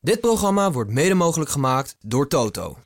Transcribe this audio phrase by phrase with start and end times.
[0.00, 2.76] Dit programma wordt mede mogelijk gemaakt door Toto.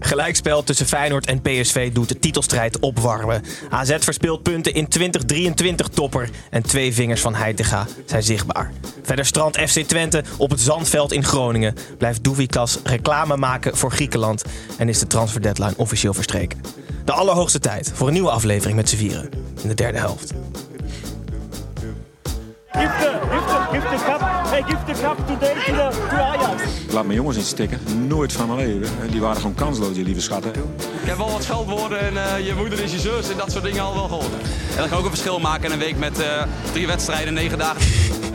[0.00, 3.42] Gelijkspel tussen Feyenoord en PSV doet de titelstrijd opwarmen.
[3.70, 8.72] AZ verspeelt punten in 2023 topper en twee vingers van Heitinga zijn zichtbaar.
[9.02, 11.74] Verder strand FC Twente op het Zandveld in Groningen.
[11.98, 14.44] Blijft Doevikas reclame maken voor Griekenland
[14.78, 16.60] en is de transfer deadline officieel verstreken.
[17.04, 19.30] De allerhoogste tijd voor een nieuwe aflevering met z'n vieren
[19.62, 20.32] in de derde helft.
[22.72, 23.18] The,
[23.70, 26.62] give the, hey, give the cup today to, the, to Ajax.
[26.86, 27.80] Ik laat mijn jongens niet stikken.
[28.06, 29.10] Nooit van mijn leven.
[29.10, 30.52] Die waren gewoon kansloos, die lieve schatten.
[31.02, 33.64] Ik heb wel wat scheldwoorden en eh, je moeder is je zus en dat soort
[33.64, 34.32] dingen al wel gehoord.
[34.70, 36.42] En dat kan ook een verschil maken in een week met eh,
[36.72, 38.27] drie wedstrijden, negen dagen.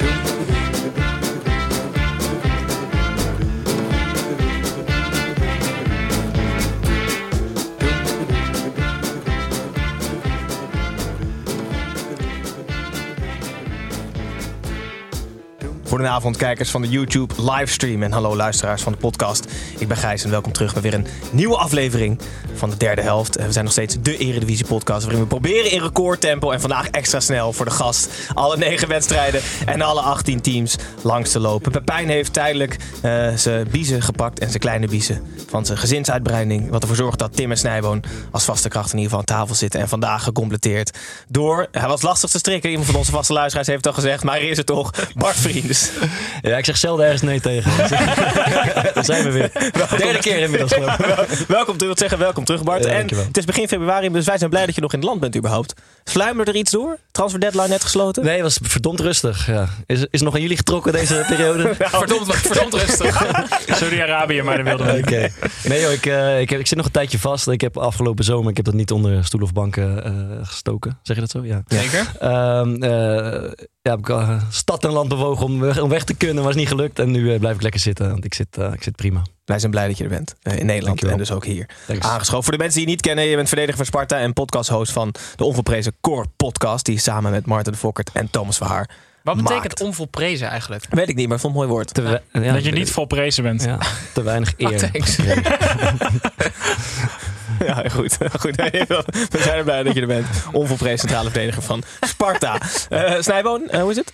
[15.94, 19.52] Goedenavond kijkers van de YouTube livestream en hallo luisteraars van de podcast.
[19.78, 22.20] Ik ben Gijs en welkom terug bij weer een nieuwe aflevering
[22.54, 23.36] van de derde helft.
[23.36, 27.20] We zijn nog steeds de Eredivisie podcast waarin we proberen in recordtempo en vandaag extra
[27.20, 31.72] snel voor de gast alle negen wedstrijden en alle 18 teams langs te lopen.
[31.72, 36.70] Pepijn heeft tijdelijk uh, zijn biezen gepakt en zijn kleine biezen van zijn gezinsuitbreiding.
[36.70, 39.56] Wat ervoor zorgt dat Tim en Snijboon als vaste kracht in ieder geval aan tafel
[39.56, 39.80] zitten.
[39.80, 42.70] En vandaag gecompleteerd door, hij was lastig te strikken.
[42.70, 45.36] Iemand van onze vaste luisteraars heeft het al gezegd, maar hier is het toch, Bart
[45.36, 45.83] Vriends.
[46.42, 47.72] Ja, ik zeg zelden ergens nee tegen.
[48.94, 49.52] Daar zijn we weer.
[49.98, 50.76] Derde keer inmiddels.
[51.48, 52.84] welkom terug, zeggen welkom terug Bart.
[52.84, 55.08] Ja, en het is begin februari, dus wij zijn blij dat je nog in het
[55.08, 55.74] land bent überhaupt.
[56.04, 56.98] Sluimert er iets door?
[57.12, 58.24] Transfer deadline net gesloten?
[58.24, 59.48] Nee, het was verdomd rustig.
[59.48, 59.68] Ja.
[59.86, 61.76] Is, is nog aan jullie getrokken deze periode?
[61.80, 63.26] Verdomd, verdomd rustig.
[63.68, 65.04] Saudi-Arabië, maar we niet.
[65.04, 65.30] Oké.
[65.64, 67.48] Nee joh, ik, eh, ik, heb, ik zit nog een tijdje vast.
[67.48, 70.14] Ik heb afgelopen zomer, ik heb dat niet onder stoel of banken eh,
[70.48, 71.00] gestoken.
[71.02, 71.46] Zeg je dat zo?
[71.46, 71.64] Ja.
[71.68, 72.12] Zeker.
[72.20, 73.52] Ehm, eh,
[73.84, 76.56] ja, heb ik uh, stad en land bewogen om, weg- om weg te kunnen, was
[76.56, 77.00] niet gelukt.
[77.00, 79.22] En nu eh, blijf ik lekker zitten, want ik zit, eh, ik zit prima.
[79.46, 80.36] Wij zijn blij dat je er bent.
[80.42, 81.70] eh, In Nederland en dus ook hier.
[81.88, 82.06] Thanks.
[82.06, 82.44] Aangeschoven.
[82.44, 85.14] Voor de mensen die je niet kennen, je bent verdediger van Sparta en podcast-host van
[85.36, 86.86] de onvolprezen Core Podcast.
[86.86, 88.90] Die samen met Marten de Fokkert en Thomas Verhaar.
[89.24, 89.82] Wat betekent maakt.
[89.82, 90.86] onvolprezen eigenlijk?
[90.90, 91.94] Weet ik niet, maar ik vond het een mooi woord.
[91.94, 93.64] Te we- ja, Dat je niet volprezen bent.
[93.64, 93.78] ja,
[94.14, 94.92] te weinig eer.
[97.66, 98.18] Ja, goed.
[98.40, 98.56] goed.
[99.34, 100.28] We zijn er blij dat je er bent.
[100.52, 102.58] Onvolprezen centrale verdediger van Sparta.
[102.90, 104.14] Eh Snijboon, eh, hoe is het?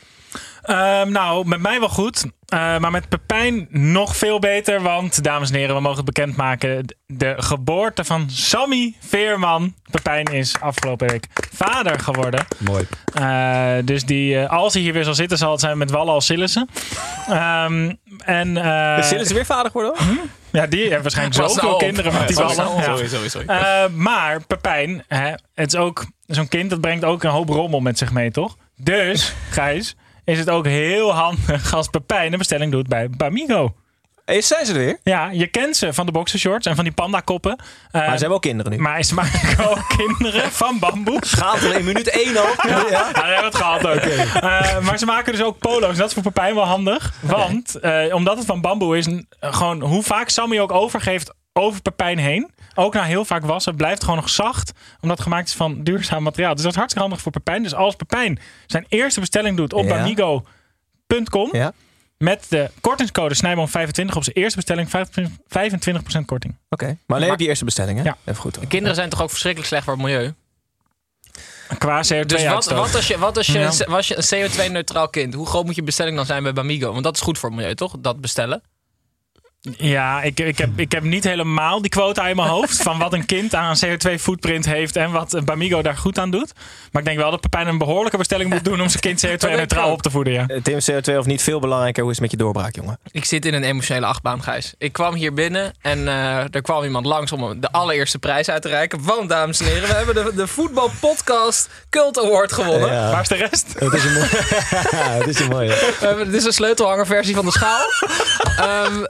[0.62, 2.25] Ehm, nou, met mij wel goed.
[2.46, 4.81] Eh, maar met Pepijn nog veel beter.
[4.81, 6.96] Want, dames en heren, we mogen het bekendmaken.
[7.08, 9.74] De geboorte van Sammy Veerman.
[9.92, 12.46] Pepijn is afgelopen week vader geworden.
[12.58, 12.88] Mooi.
[13.14, 16.14] Eh, dus die, eh, als hij hier weer zal zitten, zal het zijn met Wallen
[16.14, 16.69] als Sillissen.
[17.30, 17.92] Ehm
[18.25, 20.06] en, eh, Is Sillis weer vader geworden?
[20.06, 20.18] hoor?
[20.52, 22.36] Ja, die heeft waarschijnlijk zoveel kinderen met die.
[22.38, 23.48] Sorry, sorry, sorry.
[23.48, 27.80] Eh, maar Pepijn, hè, het is ook zo'n kind dat brengt ook een hoop rommel
[27.80, 28.58] met zich mee, toch?
[28.75, 29.96] Dus, Gijs,
[30.29, 33.73] is het ook heel handig als Pepijn een bestelling doet bij Bamigo.
[34.25, 34.97] Is zijn ze er weer?
[35.03, 37.51] Ja, je kent ze van de boxershorts en van die pandakoppen.
[37.91, 38.78] Eh, Maar ze hebben ook kinderen nu.
[38.78, 41.19] maar ze maken ook kinderen van bamboe.
[41.25, 42.45] Gaat er in minuut 1 al.
[42.69, 42.85] Ja.
[42.89, 43.95] Ja, dat hebben we het gehad ook.
[43.95, 45.97] Eh, maar ze maken dus ook polo's.
[45.97, 47.13] Dat is voor Pepijn wel handig.
[47.22, 49.07] Want eh, omdat het van bamboe is,
[49.39, 52.51] gewoon hoe vaak Sammy ook overgeeft over Pepijn heen.
[52.75, 54.71] Ook na heel vaak wassen, blijft gewoon nog zacht.
[55.01, 56.53] Omdat het gemaakt is van duurzaam materiaal.
[56.53, 57.63] Dus dat is hartstikke handig voor Pepijn.
[57.63, 59.89] Dus als Pepijn zijn eerste bestelling doet op Ja.
[59.95, 61.50] bamigo.com.
[61.51, 61.73] Ja.
[62.17, 66.56] Met de kortingscode Snijboom25 op zijn eerste bestelling 25% korting.
[66.69, 66.97] Oké.
[67.07, 68.03] Maar alleen op je eerste bestelling, hè?
[68.03, 68.17] Ja.
[68.25, 68.56] Even goed.
[68.56, 68.65] hoor.
[68.65, 70.33] Kinderen zijn toch ook verschrikkelijk slecht voor het milieu?
[71.77, 73.71] Qua CO2 Dus wat, wat als je, wat als je, Ja.
[73.88, 75.33] was je een CO2-neutraal kind?
[75.33, 76.91] Hoe groot moet je bestelling dan zijn bij Bamigo?
[76.91, 77.95] Want dat is goed voor het milieu, toch?
[78.00, 78.61] Dat bestellen.
[79.77, 82.81] Ja, ik, ik, heb, ik heb niet helemaal die quota in mijn hoofd.
[82.81, 84.95] van wat een kind aan CO2-footprint heeft.
[84.95, 86.53] en wat Bamigo daar goed aan doet.
[86.91, 88.81] Maar ik denk wel dat Pepijn een behoorlijke bestelling moet doen.
[88.81, 90.33] om zijn kind CO2-neutraal op te voeden.
[90.33, 90.47] Ja.
[90.47, 92.03] Eh, Tim, CO2 of niet veel belangrijker.
[92.03, 93.00] Hoe is het met je doorbraak, jongen?
[93.11, 94.73] Ik zit in een emotionele achtbaan, Gijs.
[94.77, 98.61] Ik kwam hier binnen en eh, er kwam iemand langs om de allereerste prijs uit
[98.61, 99.03] te reiken.
[99.03, 102.91] Want, dames en heren, we hebben de, de voetbalpodcast Cult Award gewonnen.
[102.91, 103.11] Ja.
[103.11, 103.65] Waar is de rest?
[103.79, 104.27] Het is een mooi.
[105.19, 105.69] het is een mooie.
[106.00, 107.85] We hebben, dit is een sleutelhangerversie van de schaal.
[108.57, 109.03] Ehm,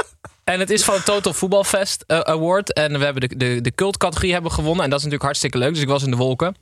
[0.49, 2.73] en het is van het Total Voetbalfest eh, Award.
[2.73, 4.83] En we hebben de, de, de cultcategorie hebben gewonnen.
[4.83, 5.73] En dat is natuurlijk hartstikke leuk.
[5.73, 6.55] Dus ik was in de wolken.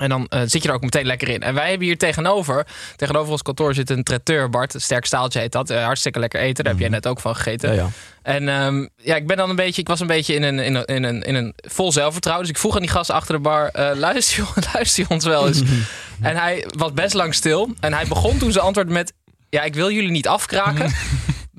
[0.00, 1.42] En dan eh, zit je er ook meteen lekker in.
[1.42, 2.66] En wij hebben hier tegenover,
[2.96, 4.74] tegenover ons kantoor zit een traiteur, Bart.
[4.74, 5.70] Een sterk staaltje heet dat.
[5.70, 6.64] Eh, hartstikke lekker eten.
[6.64, 7.74] Daar heb jij net ook van gegeten.
[7.74, 7.88] Ja, ja.
[8.22, 10.74] En ehm, ja, ik ben dan een beetje, ik was een beetje in een, in
[10.74, 12.46] een, in een, in een vol zelfvertrouwen.
[12.46, 15.46] Dus ik vroeg aan die gast achter de bar: eh, luister, luister je ons wel
[15.46, 15.62] eens?
[16.20, 17.74] en hij was best lang stil.
[17.80, 19.12] En hij begon toen zijn antwoord met:
[19.48, 20.92] Ja, ik wil jullie niet afkraken.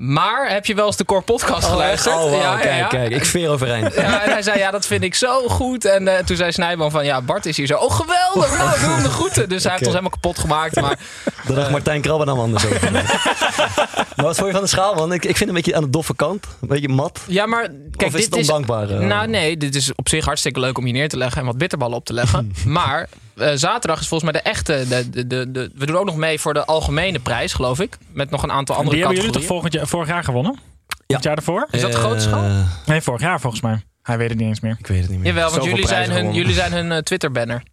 [0.06, 2.16] Maar heb je wel eens de Core Podcast geluisterd?
[2.16, 2.88] Oh, wow, ja, ja, kijk, ja.
[2.88, 3.12] kijk.
[3.12, 3.94] Ik veer overeind.
[3.96, 5.86] Ja, en hij zei, ja, dat vind ik zo goed.
[5.86, 7.78] En eh, toen zei Snijboom van, ja, Bart is hier zo.
[7.78, 9.50] Oh, geweldig, nou, doe hem de groeten.
[9.50, 10.82] Dus hij heeft ons helemaal kapot gemaakt.
[10.82, 11.00] Maar
[11.48, 12.92] Dat dacht Martijn Krabbe dan anders over.
[14.16, 15.14] maar wat vond je van de schaal, man?
[15.14, 16.46] Ik, ik vind het een beetje aan de doffe kant.
[16.62, 17.20] Een beetje mat.
[17.28, 17.62] Ja, maar
[17.92, 18.90] kijk, of is dit het ondankbaar?
[18.90, 19.00] eh?
[19.00, 21.58] Nou, nee, dit is op zich hartstikke leuk om je neer te leggen en wat
[21.58, 22.54] bitterballen op te leggen.
[22.66, 24.86] maar eh, zaterdag is volgens mij de echte.
[24.90, 27.98] De, de, de, de- we doen ook nog mee voor de algemene prijs, geloof ik.
[28.14, 29.48] Met nog een aantal andere Die hebben jullie toch categorieën.
[29.48, 30.60] volgend jaar, vorig jaar gewonnen?
[31.08, 31.16] Ja.
[31.16, 31.68] Het jaar ervoor?
[31.72, 32.44] Is dat de grote schaal?
[32.44, 33.84] Eh, Nee, vorig jaar volgens mij.
[34.02, 34.76] Hij weet het niet eens meer.
[34.80, 35.28] ik weet het niet meer.
[35.28, 36.36] Jawel, want jullie zijn, hun, gewonnen.
[36.36, 37.64] jullie zijn hun eh, Twitter-banner.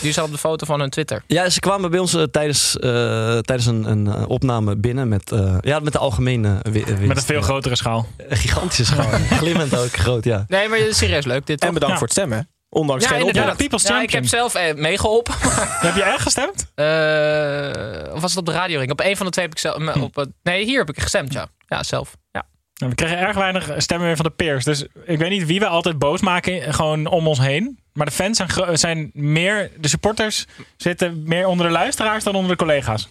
[0.00, 1.22] Die staat op de foto van hun Twitter.
[1.26, 2.90] Ja, ze kwamen bij ons eh, tijdens, eh,
[3.38, 6.98] tijdens een, een eh, opname binnen met, eh, ja, met de algemene winst.
[7.00, 8.06] Met een veel grotere schaal.
[8.28, 9.08] Een gigantische schaal.
[9.38, 10.44] Glimmend ook groot, ja.
[10.48, 11.68] Nee, maar serieus leuk dit toch?
[11.68, 11.98] En bedankt Ja.
[11.98, 12.48] voor het stemmen.
[12.74, 13.42] Ondanks geen inderdaad.
[13.42, 13.60] opdracht.
[13.60, 14.50] Ja, People's Ja, ik heb Champion.
[14.50, 15.34] zelf eh, meegeholpen.
[15.86, 16.66] Heb je echt gestemd?
[16.74, 18.90] Eh, of was het op de radioring?
[18.90, 19.76] Op een van de twee heb ik zelf...
[19.76, 20.00] Hm.
[20.02, 21.46] Op, het- nee, hier heb ik gestemd, ja.
[21.66, 22.16] Ja, zelf.
[22.32, 22.44] Ja.
[22.74, 24.64] Nou, we kregen erg weinig stemmen weer van de peers.
[24.64, 27.78] Dus ik weet niet wie we altijd boos maken gewoon om ons heen.
[27.92, 29.70] Maar de fans zijn, zijn meer...
[29.78, 30.46] De supporters
[30.76, 33.08] zitten meer onder de luisteraars dan onder de collega's.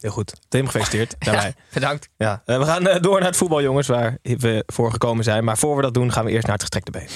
[0.00, 0.32] Heel goed.
[0.48, 1.14] Tim, gefeliciteerd.
[1.24, 1.54] Daarbij.
[1.72, 2.08] Bedankt.
[2.16, 5.44] Ja, eh, we gaan eh, door naar het voetbal, jongens, waar we voor gekomen zijn.
[5.44, 7.08] Maar voor we dat doen, gaan we eerst naar het gestrekte been.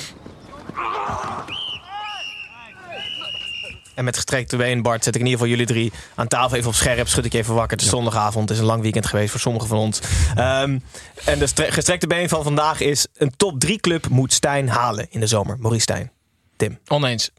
[3.95, 6.69] En met gestrekte been, Bart, zet ik in ieder geval jullie drie aan tafel even
[6.69, 7.09] op scherp.
[7.09, 7.77] Schud ik je even wakker.
[7.77, 8.49] Het is zondagavond.
[8.49, 10.01] Het is een lang weekend geweest voor sommigen van ons.
[10.37, 10.79] Ehm,
[11.25, 13.07] en de stre- gestrekte been van vandaag is...
[13.17, 15.57] een top 3 club moet Stijn halen in de zomer.
[15.59, 16.13] Maurice Stijn.
[16.57, 16.79] Tim.
[16.87, 17.31] Oneens.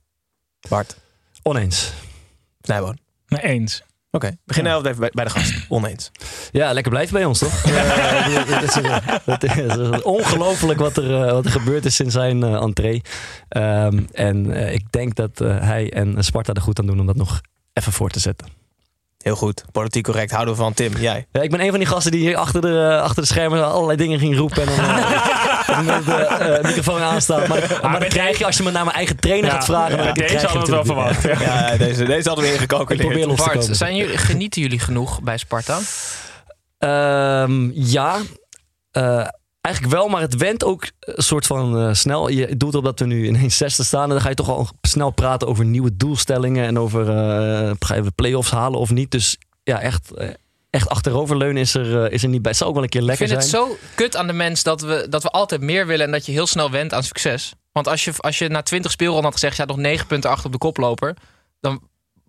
[0.69, 0.95] Bart.
[1.43, 1.91] Oneens.
[2.61, 2.97] Snijboon.
[3.27, 3.83] Nee, eens.
[4.11, 5.53] Oké, we beginnen even bij, bij de gast.
[5.69, 6.11] Oneens.
[6.51, 7.63] Ja, lekker blijven bij ons, toch?
[9.25, 13.01] Het is, het is ongelooflijk wat er, eh, wat er gebeurd is sinds zijn entree.
[13.47, 17.41] Ehm, en ik denk dat hij en Sparta er goed aan doen om dat nog
[17.73, 18.60] even voor te zetten.
[19.21, 19.63] Heel goed.
[19.71, 20.31] Politiek correct.
[20.31, 20.73] Houden we van.
[20.73, 21.27] Tim, jij.
[21.31, 23.97] Ja, ik ben een van die gasten die hier achter de, achter de schermen allerlei
[23.97, 24.61] dingen ging roepen.
[24.61, 27.47] En dan eh, met de eh, microfoon aanstaat.
[27.47, 29.97] Maar, maar dan krijg je, als je me naar mijn eigen trainer Ja, gaat vragen...
[29.97, 31.23] ja, dan deze krijg hadden we het wel verwacht.
[31.41, 31.69] Ja.
[31.71, 33.07] Ja, deze, deze hadden we Ik ingecalculeerd.
[33.07, 35.77] probeer los te Bart, zijn jullie, genieten jullie genoeg bij Sparta?
[36.77, 38.17] Ehm, ja,
[38.91, 39.27] Eh,
[39.61, 42.27] eigenlijk wel, maar het went ook een soort van eh, snel.
[42.29, 44.03] Je doet erop dat we nu ineens zesde staan.
[44.03, 46.65] En dan ga je toch al snel praten over nieuwe doelstellingen.
[46.65, 49.11] En over eh, ga je de play-offs halen of niet.
[49.11, 50.29] Dus ja, echt, eh,
[50.69, 52.49] echt achteroverleunen is er, eh, is er niet bij.
[52.51, 53.63] Het zou ook wel een keer Ik lekker vind zijn.
[53.63, 56.25] het zo kut aan de mens dat we, dat we altijd meer willen en dat
[56.25, 57.53] je heel snel went aan succes.
[57.71, 60.45] Want als je, als je na 20 speelronden had gezegd, ja, nog 9 punten achter
[60.45, 61.15] op de koploper,
[61.59, 61.81] dan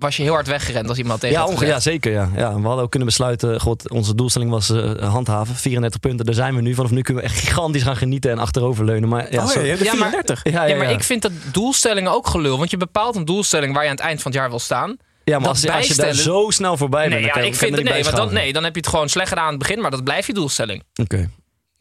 [0.03, 2.13] was je heel hard weggerend als iemand tegen Ja, onge- ja, zeker.
[2.13, 2.29] Ja.
[2.37, 5.55] Ja, we hadden ook kunnen besluiten, god, onze doelstelling was eh, handhaven.
[5.55, 6.75] 34 punten, daar zijn we nu.
[6.75, 9.09] Vanaf nu kunnen we echt gigantisch gaan genieten en achteroverleunen.
[9.09, 9.79] Maar, ja, Oh zo- ja, maar-
[10.11, 10.41] 34.
[10.53, 12.59] ja, Ja, maar ik vind dat doelstellingen ook gelul.
[12.59, 14.97] Want je bepaalt een doelstelling waar je aan het eind van het jaar wil staan.
[15.25, 17.35] Ja, maar dat als, je- als je daar zo snel voorbij bent, Nee, dan ja,
[17.35, 18.81] kan je- ik kan vind er het, niet nee, want dan, nee, dan heb je
[18.81, 20.83] het gewoon slecht gedaan aan het begin, maar dat blijft je doelstelling.
[21.03, 21.31] Oké.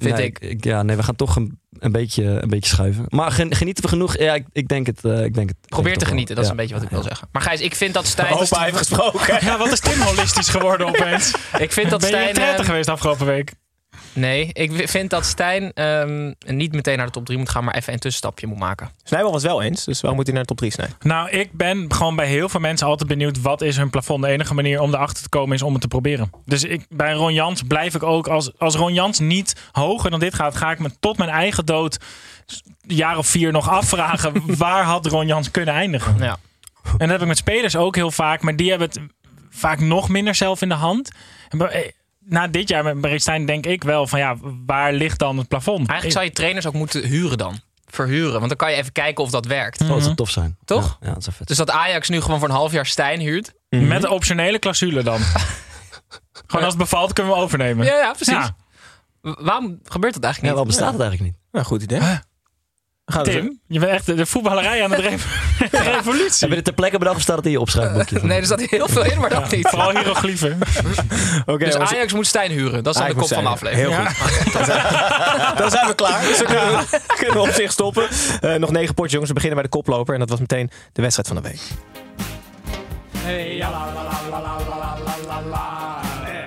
[0.02, 0.64] Vind Nee, ik.
[0.64, 3.06] Ja, nee, we gaan toch een, een, beetje, een beetje schuiven.
[3.10, 4.18] Maar gen- genieten we genoeg?
[4.18, 5.06] Ja, ik, ik denk het.
[5.06, 6.96] eh, ik denk het Probeer denk te genieten, dat is een beetje wat ik Ja,
[6.96, 7.28] wil zeggen.
[7.32, 8.34] Maar Gijs, ik vind dat Stijn...
[8.34, 9.46] Opa heeft gesproken.
[9.46, 11.34] Ja, wat is Tim holistisch geworden opeens?
[11.58, 12.28] Ik vind dat ben je Stijn...
[12.28, 13.54] in Trenten ehm, geweest afgelopen week?
[14.14, 17.76] Nee, ik vind dat Stijn ehm, niet meteen naar de top 3 moet gaan, maar
[17.76, 18.90] even een tussenstapje moet maken.
[19.04, 20.96] Snijboom was wel eens, dus waarom moet hij naar de top 3 snijden?
[21.02, 24.24] Nou, ik ben gewoon bij heel veel mensen altijd benieuwd wat is hun plafond.
[24.24, 26.30] De enige manier om erachter te komen is om het te proberen.
[26.46, 30.20] Dus ik, bij Ron Jans blijf ik ook, als, als Ron Jans niet hoger dan
[30.20, 32.00] dit gaat, ga ik me tot mijn eigen dood
[32.88, 36.16] een jaar of vier nog afvragen waar had Ron Jans kunnen eindigen.
[36.20, 36.38] Ja.
[36.84, 39.00] En dat heb ik met spelers ook heel vaak, maar die hebben het
[39.50, 41.12] vaak nog minder zelf in de hand.
[41.50, 41.58] En
[42.32, 44.36] Na dit jaar met Stijn denk ik wel van ja,
[44.66, 45.78] waar ligt dan het plafond?
[45.88, 47.60] Eigenlijk zou je trainers ook moeten huren dan.
[47.86, 49.82] Verhuren, want dan kan je even kijken of dat werkt.
[49.82, 50.58] Oh, dat zou tof zijn.
[50.66, 50.98] Toch?
[51.02, 53.20] Ja, ja, dat zou vet Dus dat Ajax nu gewoon voor een half jaar Stijn
[53.20, 53.54] huurt.
[53.70, 55.20] Met een optionele clausule dan.
[56.48, 57.86] Gewoon als het bevalt kunnen we overnemen.
[57.86, 58.34] Ja, ja precies.
[58.34, 58.56] Ja.
[59.22, 60.50] Waarom gebeurt dat eigenlijk Ja, niet?
[60.50, 61.42] waarom bestaat het eigenlijk niet?
[61.52, 62.00] Nou, goed idee.
[63.24, 65.00] Tim, je bent echt de voetballerij aan het
[65.72, 66.40] revolutie.
[66.40, 68.20] Hebben het ter plekke bedacht of staat het in je opschrijfboekje?
[68.22, 69.68] nee, er staat heel veel in, maar dat ja, niet.
[69.68, 70.60] Vooral hieroglyphen.
[71.46, 72.84] okay, dus Ajax moet Stijn huren.
[72.84, 73.96] Dat is de kop van de aflevering.
[73.96, 74.54] Heel goed.
[75.60, 75.94] Dan zijn, we...
[75.96, 76.22] klaar.
[76.22, 76.86] Dus we kunnen,
[77.18, 78.08] kunnen op zich stoppen.
[78.42, 79.30] Eh, nog negen potjes, jongens.
[79.30, 80.14] We beginnen bij de koploper.
[80.14, 81.62] En dat was meteen de wedstrijd van de week.
[83.18, 86.00] Hey, ja, la, la, la, la,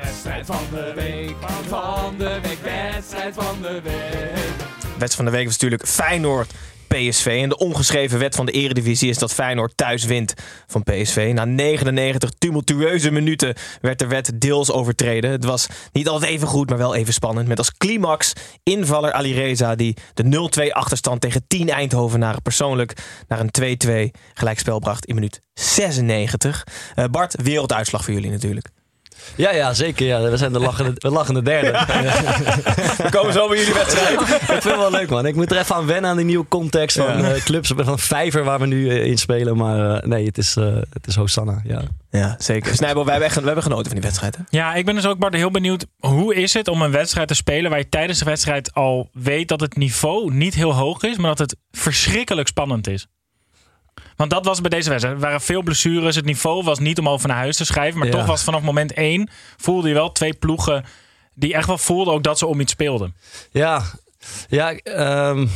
[0.03, 1.35] Wedstrijd van de week.
[1.69, 2.59] Van de week.
[2.63, 4.44] Wedstrijd van de week.
[4.99, 6.51] Wedstrijd van de week was natuurlijk Feyenoord.
[6.89, 7.39] PSV.
[7.43, 10.35] En de ongeschreven wet van de Eredivisie is dat Feyenoord thuis wint
[10.67, 11.31] van PSV.
[11.35, 15.31] Na 99 tumultueuze minuten werd de wet deels overtreden.
[15.31, 17.49] Het was niet altijd even goed, maar wel even spannend.
[17.49, 18.33] Met als climax
[18.63, 22.97] invaller Ali Reza die de 0-2 achterstand tegen 10 Eindhovenaren persoonlijk
[23.29, 26.67] naar een 2-2 gelijkspel bracht in minuut 96.
[26.95, 28.74] Eh, Bart, werelduitslag voor jullie natuurlijk.
[29.37, 30.07] Ja, ja, zeker.
[30.07, 30.21] Ja.
[30.21, 31.71] We zijn de lachende, de lachende derde.
[33.03, 34.21] We komen zo bij jullie wedstrijd.
[34.21, 35.27] ik vind het wel leuk, man.
[35.27, 37.33] Ik moet er even aan wennen aan die nieuwe context van Ja.
[37.35, 37.73] eh, clubs.
[37.77, 39.57] Van Vijver waar we nu eh, in spelen.
[39.57, 41.61] Maar eh, nee, het is, eh, het is Hosanna.
[41.65, 41.83] Ja.
[42.11, 42.75] Ja, zeker.
[42.75, 44.37] Snijbo, wij hebben, echt- we hebben genoten van die wedstrijd.
[44.37, 44.43] Hè?
[44.49, 45.87] Ja, ik ben dus ook Bart heel benieuwd.
[45.99, 49.49] Hoe is het om een wedstrijd te spelen waar je tijdens de wedstrijd al weet
[49.49, 53.07] dat het niveau niet heel hoog is, maar dat het verschrikkelijk spannend is?
[54.17, 55.17] Want dat was bij deze wedstrijd.
[55.17, 56.17] Er waren veel blessures.
[56.17, 57.99] Het niveau was niet om over naar huis te schrijven.
[57.99, 58.15] Maar Ja.
[58.15, 60.85] toch was vanaf moment één voelde je wel twee ploegen
[61.35, 63.15] die echt wel voelden ook dat ze om iets speelden.
[63.51, 63.83] Ja,
[64.49, 65.47] ja ehm,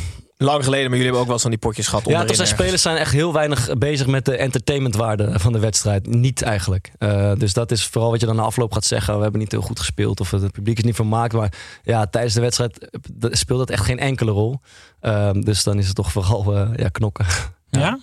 [0.41, 2.05] Lang geleden, maar jullie hebben ook wel eens van die potjes gehad.
[2.05, 6.07] ja toch zijn spelers zijn echt heel weinig bezig met de entertainmentwaarde van de wedstrijd.
[6.07, 6.91] Niet eigenlijk.
[6.97, 9.15] Eh, dus dat is vooral wat je dan na afloop gaat zeggen.
[9.15, 11.33] We hebben niet heel goed gespeeld of het publiek is niet vermaakt.
[11.33, 14.59] Maar ja, tijdens de wedstrijd eh, speelt dat echt geen enkele rol.
[14.99, 17.25] Ehm, dus dan is het toch vooral eh, ja, knokken.
[17.69, 17.79] Ja?
[17.79, 17.99] Ja.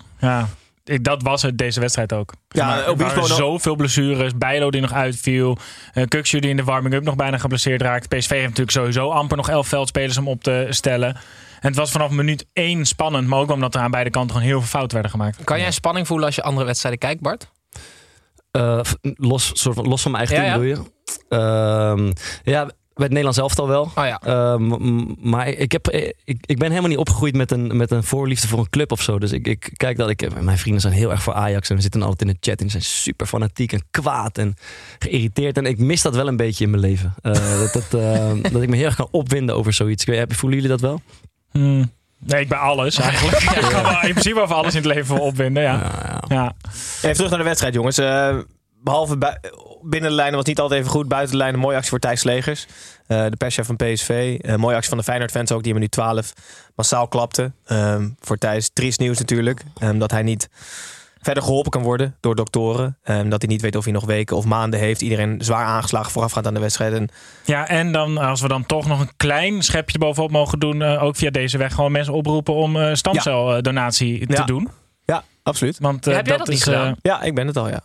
[0.83, 2.33] Ik, dat was het deze wedstrijd ook.
[2.47, 4.37] Ja, er waren zoveel blessures.
[4.37, 5.57] Bijlo die nog uitviel.
[5.93, 8.07] Uh, die in de warming-up nog bijna geblesseerd raakt.
[8.07, 11.15] PSV heeft natuurlijk sowieso amper nog elf veldspelers om op te stellen.
[11.59, 13.27] En het was vanaf minuut één spannend.
[13.27, 15.43] Maar ook omdat er aan beide kanten gewoon heel veel fouten werden gemaakt.
[15.43, 17.49] Kan jij spanning voelen als je andere wedstrijden kijkt, Bart?
[18.51, 20.75] Eh, los, soort van, los van mijn eigen Ja, team ja.
[20.75, 20.95] bedoel je?
[21.29, 22.11] Ehm,
[22.43, 23.81] ja, bij het Nederlands elftal wel.
[23.95, 24.19] Oh ja.
[24.23, 28.03] Ehm, maar ik, heb, eh, ik, ik ben helemaal niet opgegroeid met een, met een
[28.03, 29.19] voorliefde voor een club of zo.
[29.19, 30.41] Dus ik, ik kijk dat ik.
[30.41, 31.69] Mijn vrienden zijn heel erg voor Ajax.
[31.69, 32.57] En we zitten altijd in de chat.
[32.57, 34.53] En die zijn super fanatiek en kwaad en
[34.99, 35.57] geïrriteerd.
[35.57, 37.13] En ik mis dat wel een beetje in mijn leven.
[37.21, 40.01] Eh, dat, dat, eh, dat ik me heel erg kan opwinden over zoiets.
[40.03, 41.01] Ik weet- heb- Voelen jullie dat wel?
[41.51, 41.91] Hmm.
[42.19, 43.39] Nee, ik bij alles eigenlijk.
[43.41, 45.63] Ja, ik kan wel in principe over alles in het leven opwinden.
[45.63, 45.73] Ja.
[46.03, 46.23] ja.
[46.27, 46.53] Ja.
[47.01, 47.97] Even terug naar de wedstrijd, jongens.
[47.97, 48.37] Eh,
[48.83, 49.17] behalve
[49.81, 51.07] binnen de lijnen was het niet altijd even goed.
[51.07, 52.65] Buiten de lijnen, mooie actie voor Thijs Slegers.
[53.07, 54.37] Eh, de perschef van PSV.
[54.41, 56.33] Eh, mooie actie van de Feyenoord-fans ook, die in minuut 12
[56.75, 57.51] massaal klapte.
[57.65, 59.63] Ehm, voor Thijs triest nieuws natuurlijk.
[59.77, 60.49] Ehm, dat hij niet
[61.21, 62.97] verder geholpen kan worden door doktoren.
[63.03, 65.01] Ehm, dat hij niet weet of hij nog weken of maanden heeft.
[65.01, 66.93] Iedereen zwaar aangeslagen voorafgaand aan de wedstrijd.
[66.93, 67.09] En
[67.45, 70.81] ja, en dan als we dan toch nog een klein schepje bovenop mogen doen.
[70.81, 74.43] eh, ook via deze weg gewoon mensen oproepen om eh stamceldonatie te Ja.
[74.43, 74.69] doen.
[75.05, 75.77] ja, absoluut.
[75.79, 76.95] Want, Ja, heb jij dat niet is, gedaan?
[77.01, 77.81] Ja, ik ben het al, ja.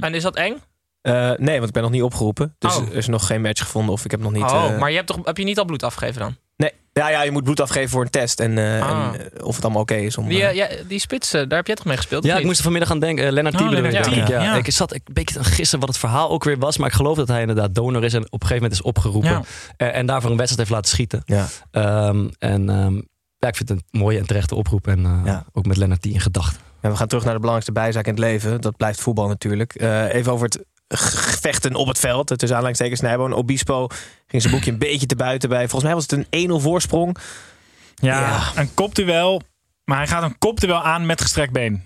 [0.00, 0.56] En is dat eng?
[1.00, 2.54] Eh, nee, want ik ben nog niet opgeroepen.
[2.58, 2.86] Dus Oh.
[2.88, 4.42] er is nog geen match gevonden of ik heb nog niet...
[4.42, 6.36] oh, eh, maar je hebt, toch, heb je niet al bloed afgegeven dan?
[6.56, 8.40] Nee, ja, ja, je moet bloed afgeven voor een test.
[8.40, 8.90] En, eh, Ah.
[9.14, 10.16] en, eh, of het allemaal oké is.
[10.16, 12.24] Om, Die, eh, ja, die spits, eh, daar heb jij toch mee gespeeld?
[12.24, 13.24] Ja, ik moest er vanmiddag aan denken.
[13.24, 13.70] Uh, Lennart Oh.
[13.70, 14.02] Lennart ja.
[14.02, 14.42] Tiele, Ja.
[14.42, 14.54] ja.
[14.54, 16.76] Ik zat ik, een beetje te gissen wat het verhaal ook weer was.
[16.78, 19.30] Maar ik geloof dat hij inderdaad donor is en op een gegeven moment is opgeroepen.
[19.30, 19.42] Ja.
[19.76, 21.22] Eh, en daarvoor een wedstrijd heeft laten schieten.
[21.24, 21.46] ja.
[21.70, 22.94] Ehm, en ehm,
[23.38, 24.86] ja, ik vind het een mooie en terechte oproep.
[24.86, 25.44] En eh, Ja.
[25.52, 26.60] ook met Lennart in gedachten.
[26.90, 28.60] We gaan terug naar de belangrijkste bijzaak in het leven.
[28.60, 29.74] Dat blijft voetbal natuurlijk.
[29.74, 30.64] Eh, even over het
[31.40, 32.26] vechten op het veld.
[32.26, 33.32] Tussen aanleidingstekens Snijboon.
[33.32, 33.86] Obispo
[34.26, 35.68] ging zijn boekje een beetje te buiten bij.
[35.68, 37.16] Volgens mij was het een 1-0 voorsprong.
[37.94, 38.60] Ja, Ja.
[38.60, 39.42] een kopduel.
[39.84, 41.82] Maar hij gaat een kopduel aan met gestrekt been.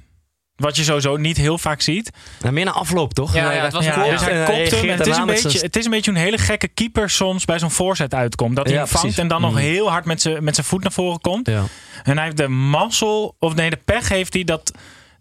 [0.61, 2.11] Wat je sowieso niet heel vaak ziet.
[2.40, 3.35] Nou, meer naar afloop, toch?
[3.35, 4.11] Ja, het was Ja, kop.
[4.11, 4.67] dus hij en kopt hem.
[4.69, 7.45] reageert En het, is een beetje, het is een beetje een hele gekke keeper soms
[7.45, 8.57] bij zo'n voorzet uitkomt.
[8.57, 9.19] Dat hij hem vangt precies.
[9.19, 9.57] en dan nog Mm.
[9.57, 11.47] heel hard met zijn met zijn voet naar voren komt.
[11.47, 11.64] Ja.
[12.02, 14.73] En hij heeft de mazzel, of nee, de pech heeft hij dat,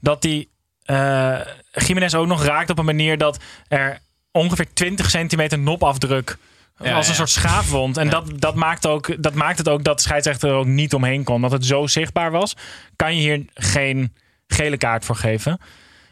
[0.01, 0.48] dat hij
[0.86, 1.39] eh
[1.72, 4.00] Jiménez ook nog raakt op een manier dat er
[4.31, 6.38] ongeveer 20 centimeter nopafdruk
[6.84, 7.17] Ja, als een ja.
[7.17, 7.98] soort schaafwond.
[7.98, 10.93] En dat, dat, maakt ook, dat maakt het ook dat de scheidsrechter er ook niet
[10.93, 11.41] omheen kon.
[11.41, 12.55] Dat het zo zichtbaar was,
[12.96, 14.13] kan je hier geen
[14.53, 15.58] gele kaart voor geven.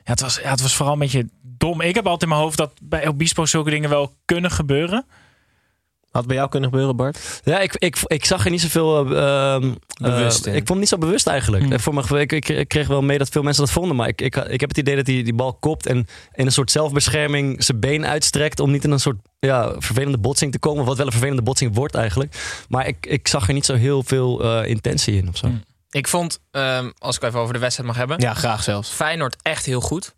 [0.03, 1.81] Ja, het, was, ja, het was vooral een beetje dom.
[1.81, 5.05] Ik heb altijd in mijn hoofd dat bij Obispo zulke dingen wel kunnen gebeuren.
[6.11, 7.41] Had bij jou kunnen gebeuren, Bart?
[7.43, 10.51] Ja, ik, ik, ik zag er niet zoveel uh, ehm, Bewust in.
[10.53, 11.71] ik vond het niet zo bewust eigenlijk.
[11.71, 13.95] Eh, Voor mijn ik, ik, ik kreeg wel mee dat veel mensen dat vonden.
[13.95, 16.51] Maar ik, ik, ik heb het idee dat hij die bal kopt en in een
[16.51, 18.59] soort zelfbescherming zijn been uitstrekt.
[18.59, 20.85] Om niet in een soort ja, vervelende botsing te komen.
[20.85, 22.35] Wat wel een vervelende botsing wordt eigenlijk.
[22.69, 25.47] Maar ik, ik zag er niet zo heel veel eh, intentie in of zo.
[25.47, 25.63] Hmm.
[25.89, 28.89] Ik vond, ehm, als ik even over de wedstrijd mag hebben, Ja, graag zelfs.
[28.89, 30.15] Feyenoord echt heel goed.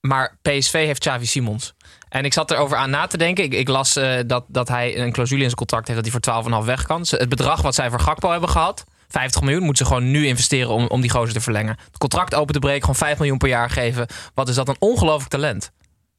[0.00, 1.74] Maar PSV heeft Xavi Simons.
[2.08, 3.44] En ik zat erover aan na te denken.
[3.44, 6.42] Ik, ik las eh, dat, dat hij een clausule in zijn contract heeft dat hij
[6.42, 7.06] voor 12,5 weg kan.
[7.08, 10.70] Het bedrag wat zij voor Gakpo hebben gehad, 50 miljoen, moeten ze gewoon nu investeren
[10.70, 11.76] om, om die gozer te verlengen.
[11.86, 14.06] Het contract open te breken, gewoon 5 miljoen per jaar geven.
[14.34, 15.70] Wat is dat een ongelooflijk talent.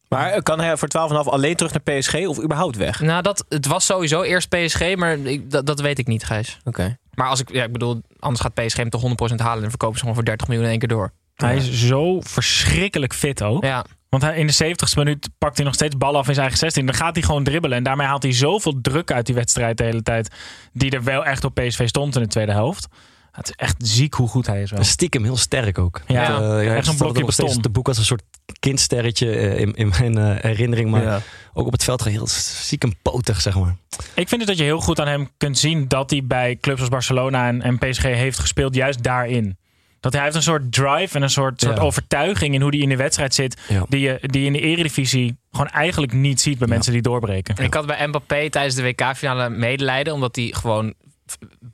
[0.08, 3.02] Maar eh, kan hij voor 12,5 alleen terug naar PSG of überhaupt weg?
[3.02, 6.58] Nou, dat, het was sowieso eerst PSG, maar ik, dat, dat weet ik niet, Gijs.
[6.64, 6.98] Oké.
[7.14, 9.96] Maar als ik, ja, ik bedoel, anders gaat PSG hem toch 100% halen en verkopen
[9.96, 11.12] ze gewoon voor 30 miljoen in één keer door.
[11.36, 13.64] Hij is zo verschrikkelijk fit ook.
[13.64, 13.86] Ja.
[14.10, 16.58] Want hij, in de 70ste minuut pakt hij nog steeds bal af in zijn eigen
[16.58, 16.86] 16.
[16.86, 17.78] Dan gaat hij gewoon dribbelen.
[17.78, 20.36] En daarmee haalt hij zoveel druk uit die wedstrijd de hele tijd.
[20.74, 22.88] Die er wel echt op PSV stond in de tweede helft.
[23.32, 24.84] Het is echt ziek hoe goed hij is wel.
[24.84, 26.02] Stiekem heel sterk ook.
[26.08, 27.64] Ja, Want, eh, echt zo'n stel blokje nog steeds beton.
[27.64, 28.24] Het boek als een soort
[28.60, 30.90] kindsterretje eh, in, in mijn eh, herinnering.
[30.92, 31.22] Maar Ja.
[31.54, 33.76] ook op het veld heel stiekem potig, zeg maar.
[34.14, 36.80] Ik vind het dat je heel goed aan hem kunt zien dat hij bij clubs
[36.80, 39.58] als Barcelona en, en PSG heeft gespeeld, juist daarin.
[40.00, 41.84] Dat hij heeft een soort drive en een soort, soort Ja.
[41.84, 43.86] overtuiging in hoe hij in de wedstrijd zit, Ja.
[43.90, 47.56] die je die je in de eredivisie gewoon eigenlijk niet ziet bij mensen die doorbreken.
[47.56, 50.94] En ik had bij Mbappé tijdens de WK-finale medelijden, omdat hij gewoon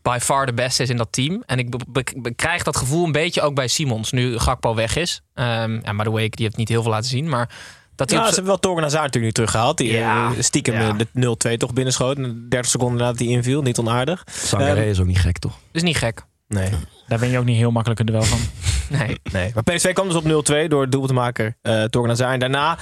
[0.01, 1.43] by far de beste is in dat team.
[1.45, 4.75] En ik be- be- be- krijg dat gevoel een beetje ook bij Simons, nu Gakpo
[4.75, 5.21] weg is.
[5.33, 7.49] Ehm ja, maar de Wake die heeft niet heel veel laten zien, maar
[7.95, 9.77] dat Ja, ze hebben wel Torgen Hazard natuurlijk nu teruggehaald.
[9.77, 10.25] Die Ja.
[10.31, 10.89] eh, stiekem Ja.
[10.89, 11.07] eh, de
[11.53, 12.17] 0-2 toch binnenschoot.
[12.17, 13.61] En 30 seconden nadat hij inviel.
[13.61, 14.23] Niet onaardig.
[14.31, 15.57] Sangaré Ehm, is ook niet gek, toch?
[15.71, 16.21] is niet gek.
[16.47, 16.69] Nee.
[17.07, 18.39] Daar ben je ook niet heel makkelijk een duel van.
[18.89, 19.19] Nee.
[19.31, 19.51] nee.
[19.53, 22.33] Maar PSV kwam dus op 0-2 door het doelpuntenmaker uh, Torgen Hazard.
[22.33, 22.77] En daarna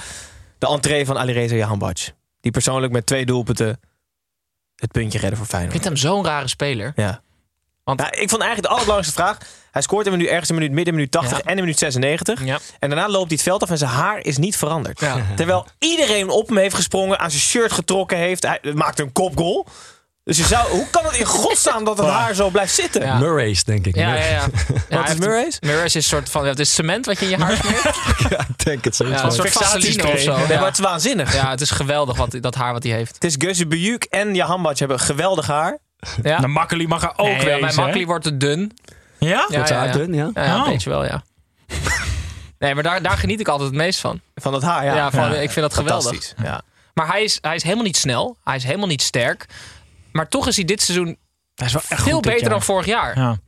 [0.58, 1.96] de entree van Alireza Jahanbac.
[2.40, 3.80] Die persoonlijk met twee doelpunten
[4.76, 5.72] het puntje redden voor Ik Feyenoord.
[5.72, 6.92] vind hem zo'n rare speler.
[6.96, 7.20] Ja.
[7.84, 9.38] Want- ik vond eigenlijk de allerbelangrijkste vraag.
[9.70, 11.44] Hij scoort hem nu ergens in minuut, midden in minuut 80 Ja.
[11.44, 12.44] en in minuut 96.
[12.44, 12.58] Ja.
[12.78, 14.98] En daarna loopt hij het veld af en zijn haar is niet veranderd.
[15.36, 18.42] Terwijl iedereen op hem heeft gesprongen, aan zijn shirt getrokken heeft.
[18.42, 19.66] Hij maakte een kopgoal.
[20.26, 23.02] Dus je zou, hoe kan het in godsnaam dat het haar zo blijft zitten?
[23.02, 23.18] Ja.
[23.18, 23.94] Murray's, denk ik.
[23.96, 24.44] Ja, ja, ja.
[24.88, 24.96] ja.
[25.00, 25.56] Wat is Murray's?
[25.60, 27.82] Murray's is een soort van, het is cement wat je in je haar smeert.
[28.30, 29.06] Ja, ik denk het zo.
[29.06, 30.36] Ja, een soort vaseline of zo.
[30.36, 30.54] Nee, Ja.
[30.56, 31.34] maar het is waanzinnig.
[31.34, 33.14] Ja, het is geweldig wat, dat haar wat hij heeft.
[33.14, 35.78] Het is Gusje Bujuk en Jahanbac hebben geweldig haar.
[36.22, 36.38] Ja.
[36.38, 37.60] De Makkeli mag er ook Nee, wezen.
[37.60, 37.74] bij hè?
[37.74, 38.78] Makkeli wordt het dun.
[39.18, 39.28] Ja?
[39.28, 40.30] Ja, Wordt zijn haar dun, ja?
[40.34, 40.66] Ja, ja, een Oh.
[40.68, 41.22] beetje wel, ja.
[42.58, 44.20] Nee, maar daar, daar geniet ik altijd het meest van.
[44.34, 44.94] Van dat haar, ja.
[44.94, 45.36] Ja, van, Ja.
[45.38, 46.04] ik vind dat geweldig.
[46.04, 46.34] Fantastisch.
[46.44, 46.60] Ja.
[46.94, 48.36] Maar hij is, hij is helemaal niet snel.
[48.44, 49.46] Hij is helemaal niet sterk.
[50.16, 51.16] Maar toch is hij dit seizoen
[51.54, 53.18] Hij is wel echt veel beter dan vorig jaar.
[53.18, 53.38] Ja.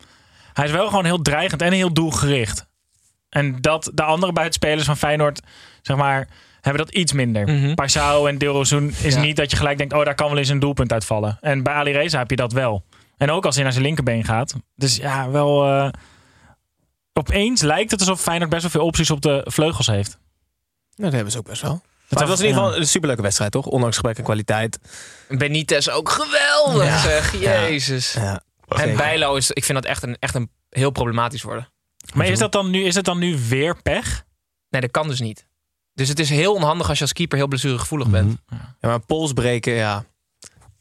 [0.52, 2.66] Hij is wel gewoon heel dreigend en heel doelgericht.
[3.28, 5.40] En dat de andere buitenspelers van Feyenoord,
[5.83, 6.28] zeg maar,
[6.61, 7.46] hebben dat iets minder.
[7.48, 7.74] Mhm.
[7.74, 9.20] Paisao en Dilrosun is Ja.
[9.20, 11.38] niet dat je gelijk denkt, oh, daar kan wel eens een doelpunt uitvallen.
[11.40, 12.85] En bij Ali Reza heb je dat wel.
[13.16, 14.54] En ook als hij naar zijn linkerbeen gaat.
[14.74, 15.64] Dus ja, wel...
[15.64, 15.88] eh,
[17.12, 20.11] opeens lijkt het alsof Feyenoord best wel veel opties op de vleugels heeft.
[20.11, 20.20] Nou,
[20.96, 21.83] dat hebben ze ook best wel.
[22.09, 23.66] Maar Dat het was in ieder geval een superleuke wedstrijd, toch?
[23.66, 24.79] Ondanks gebrek aan kwaliteit.
[25.29, 26.99] Benitez ook geweldig, Ja.
[26.99, 27.40] zeg.
[27.40, 28.12] Jezus.
[28.12, 28.97] Ja, En.
[28.97, 31.68] Bijlo is, ik vind dat echt een, echt een heel problematisch worden.
[32.14, 34.25] Maar is, dat dan nu, is het dan nu weer pech?
[34.71, 35.47] Nee, dat kan dus niet.
[35.94, 38.38] Dus het is heel onhandig als je als keeper heel blessuregevoelig bent.
[38.49, 40.05] Ja, maar pols breken, ja.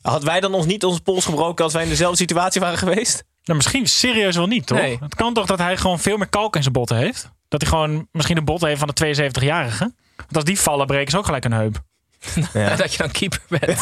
[0.02, 3.24] Had wij dan ons niet onze pols gebroken als wij in dezelfde situatie waren geweest?
[3.44, 4.78] Nou, misschien serieus wel niet, toch?
[4.78, 4.98] Nee.
[5.02, 7.30] Het kan toch dat hij gewoon veel meer kalk in zijn botten heeft?
[7.48, 9.94] Dat hij gewoon misschien de botten heeft van de 72-jarige?
[10.28, 11.82] Want als die vallen, breken ze ook gelijk een heup.
[12.54, 12.76] Ja.
[12.76, 13.80] Dat je dan keeper bent.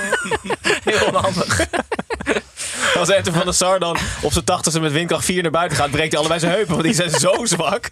[0.84, 1.68] heel onhandig.
[2.98, 5.90] Als Enter van der Sar dan op zijn tachtigste met windkracht 4 naar buiten gaat,
[5.90, 7.90] breekt hij allebei zijn heupen, want die zijn zo zwak.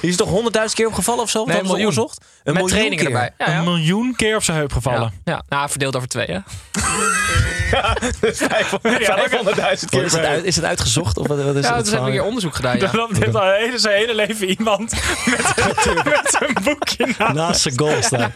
[0.00, 1.38] Die is toch honderdduizend keer opgevallen of zo?
[1.44, 1.86] Nee, Dat een miljoen.
[1.88, 2.18] onderzocht?
[2.20, 3.14] Een Met miljoen trainingen keer.
[3.14, 3.30] erbij.
[3.46, 5.12] Ja, Een miljoen keer op zijn heup gevallen.
[5.24, 5.42] Ja, ja.
[5.48, 6.38] Nou, verdeeld over twee, hè?
[8.20, 11.18] Dus 500 Ja, 500.000 Wat keer is, het uit, is het uitgezocht?
[11.18, 12.90] Of wat, wat is Ja, dus hebben we hier onderzoek gedaan, ja.
[12.92, 14.90] Dan heeft al hele, zijn hele leven iemand
[15.26, 17.34] met, met een boekje naast.
[17.34, 18.32] Naast zijn goal staan.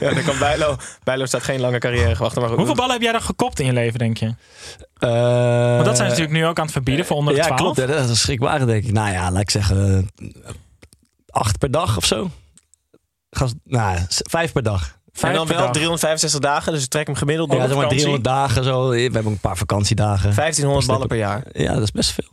[0.00, 0.76] Ja, dan kan Bijlo.
[1.04, 2.34] Bijlo staat geen lange carrière gewacht.
[2.36, 2.56] Maar goed.
[2.56, 4.34] Hoeveel ballen heb jij dan gekopt in je leven, denk je?
[4.98, 5.10] Eh,
[5.74, 7.60] Want dat zijn ze natuurlijk nu ook aan het verbieden voor onder de Ja, 12.
[7.60, 7.76] klopt.
[7.76, 8.92] Ja, dat is schrikbarend, denk ik.
[8.92, 10.08] Nou ja, laat ik zeggen...
[11.30, 12.30] acht per dag of zo.
[13.30, 14.96] Gas, nou, vijf per dag.
[15.20, 15.70] En dan wel dag.
[15.72, 17.58] 365 dagen, dus trek hem gemiddeld door.
[17.60, 18.06] Ja, zeg maar vakantie.
[18.06, 18.88] 300 dagen zo.
[18.88, 20.34] We hebben een paar vakantiedagen.
[20.34, 21.42] 1500 ballen per jaar.
[21.52, 22.28] Ja, dat is best veel.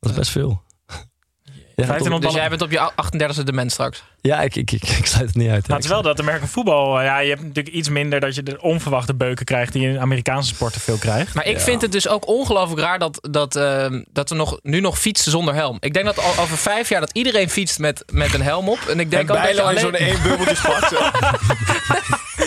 [0.00, 0.62] Dat is best veel.
[0.86, 2.40] Ja, 1500 Dus ballen.
[2.40, 4.02] jij bent op je 38e dement straks.
[4.22, 5.66] Ja ik, ik, ik, ik sluit het niet uit.
[5.66, 8.34] Nou, het is wel dat American voetbal, eh, ja, je hebt natuurlijk iets minder dat
[8.34, 11.34] je de onverwachte beuken krijgt die je in Amerikaanse sporten veel krijgt.
[11.34, 14.80] Maar ik vind het dus ook ongelooflijk raar dat, dat, ehm, dat we nog, nu
[14.80, 15.76] nog fietsen zonder helm.
[15.80, 18.78] Ik denk dat al over vijf jaar dat iedereen fietst met, met een helm op.
[18.88, 19.78] En ik denk En ook dat je alleen...
[19.78, 20.88] zo'n één bubbeltje pakt.
[20.88, 20.98] zo.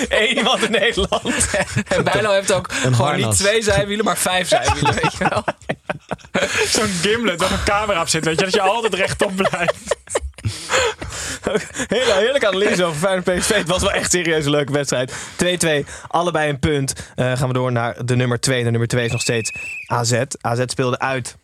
[0.10, 1.50] Eén iemand in Nederland.
[1.88, 3.26] En Bijlo heeft ook gewoon harnas.
[3.26, 5.44] niet twee zijwielen, maar vijf zijwielen, weet je wel.
[6.68, 9.98] Zo'n gimlet dat een camera op zit, weet je, dat je altijd rechtop blijft.
[11.88, 13.56] Hele, heerlijke analyse over Feyenoord PSV.
[13.56, 15.14] Het was wel echt serieus een leuke wedstrijd.
[15.66, 16.94] 2-2, allebei een punt.
[17.16, 18.64] Eh, gaan we door naar de nummer 2.
[18.64, 19.52] De nummer 2 is nog steeds
[19.88, 20.22] AZ.
[20.42, 21.38] AZ speelde uit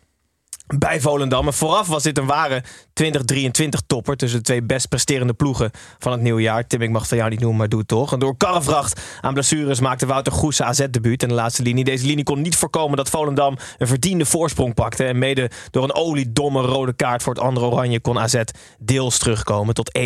[0.66, 1.46] bij Volendam.
[1.46, 2.62] En vooraf was dit een ware
[3.02, 6.66] 2023-topper tussen de twee best presterende ploegen van het nieuwe jaar.
[6.66, 8.12] Tim, ik mag het van jou niet noemen, maar doe het toch.
[8.12, 11.84] En door karrevracht aan blessures maakte Wouter Goes AZ-debuut in de laatste linie.
[11.84, 15.04] Deze linie kon niet voorkomen dat Volendam een verdiende voorsprong pakte.
[15.04, 18.42] En mede door een oliedomme rode kaart voor het andere oranje kon AZ
[18.78, 20.00] deels terugkomen tot 1-1.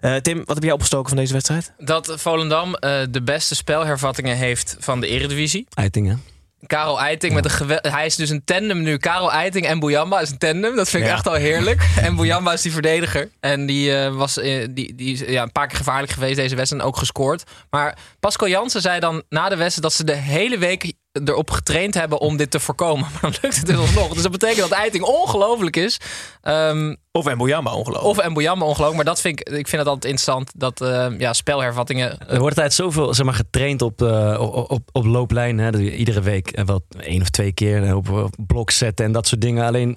[0.00, 1.72] Eh, Tim, wat heb jij opgestoken van deze wedstrijd?
[1.78, 5.66] Dat Volendam eh, de beste spelhervattingen heeft van de Eredivisie.
[5.74, 6.37] Eitingen.
[6.66, 8.96] Karel Eiting met een gewe- Hij is dus een tandem nu.
[8.96, 10.76] Karel Eiting en Bouyamba is een tandem.
[10.76, 11.14] Dat vind ik Ja.
[11.14, 11.88] echt al heerlijk.
[12.00, 13.30] En Bouyamba is die verdediger.
[13.40, 16.54] En die eh, was eh, die, die is ja, een paar keer gevaarlijk geweest deze
[16.56, 16.82] wedstrijd.
[16.82, 17.42] En ook gescoord.
[17.70, 20.92] Maar Pascal Jansen zei dan na de wedstrijd dat ze de hele week
[21.24, 23.06] erop getraind hebben om dit te voorkomen.
[23.12, 24.12] Maar dan lukt het dus alsnog.
[24.12, 26.00] Dus dat betekent dat Eiting ongelooflijk is.
[26.42, 28.04] Ehm, Of Mbouyamba ongelooflijk.
[28.04, 28.96] of en Bouyamba ongelooflijk.
[28.96, 30.50] Maar dat vind ik, ik vind het altijd interessant.
[30.56, 32.28] Dat eh, ja, spelhervattingen...
[32.28, 35.58] Er wordt tijd zoveel zeg maar, getraind op, eh, op, op, op looplijn.
[35.58, 39.04] Hè, dat je iedere week eh, wel één of twee keer op, op blok zetten
[39.06, 39.64] en dat soort dingen.
[39.66, 39.96] Alleen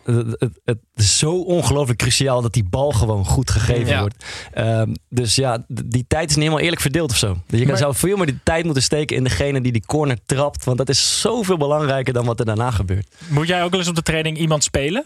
[0.65, 3.99] het, is zo ongelooflijk cruciaal dat die bal gewoon goed gegeven Ja.
[3.99, 4.25] wordt.
[4.53, 7.27] Ehm, dus ja, die tijd is niet helemaal eerlijk verdeeld of zo.
[7.27, 9.85] Dus je kan, Maar- zou veel meer die tijd moeten steken in degene die die
[9.85, 10.63] corner trapt.
[10.63, 13.07] Want dat is zoveel belangrijker dan wat er daarna gebeurt.
[13.27, 15.03] Moet jij ook wel eens op de training iemand spelen?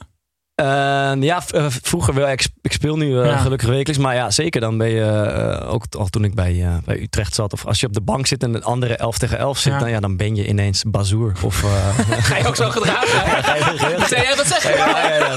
[0.56, 2.30] Ehm, ja, eh, vroeger wel.
[2.30, 3.38] Ik, sp- ik speel nu eh, Ja.
[3.38, 3.98] gelukkig wekelijks.
[4.02, 4.62] Maar ja, zeker.
[4.62, 7.54] Dan ben je eh, ook al toen ik bij, bij Utrecht zat.
[7.54, 9.74] Of als je op de bank zit en de andere 11 tegen 11 zit.
[9.74, 9.80] Ja.
[9.80, 11.32] Dan, ja, dan ben je ineens bazoer.
[11.44, 11.70] Of, eh,
[12.30, 13.20] Ga je ook zo gedragen?
[13.26, 13.44] hè?
[13.44, 14.36] ga je heel- Wat zeg je?
[14.36, 14.78] Wat zeg je?
[14.78, 15.36] ja, ja, ja,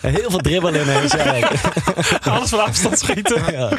[0.00, 1.12] heel, heel veel dribbelen ineens.
[1.12, 1.48] Ja, ja.
[2.32, 3.52] Alles van afstand schieten.
[3.52, 3.70] ja.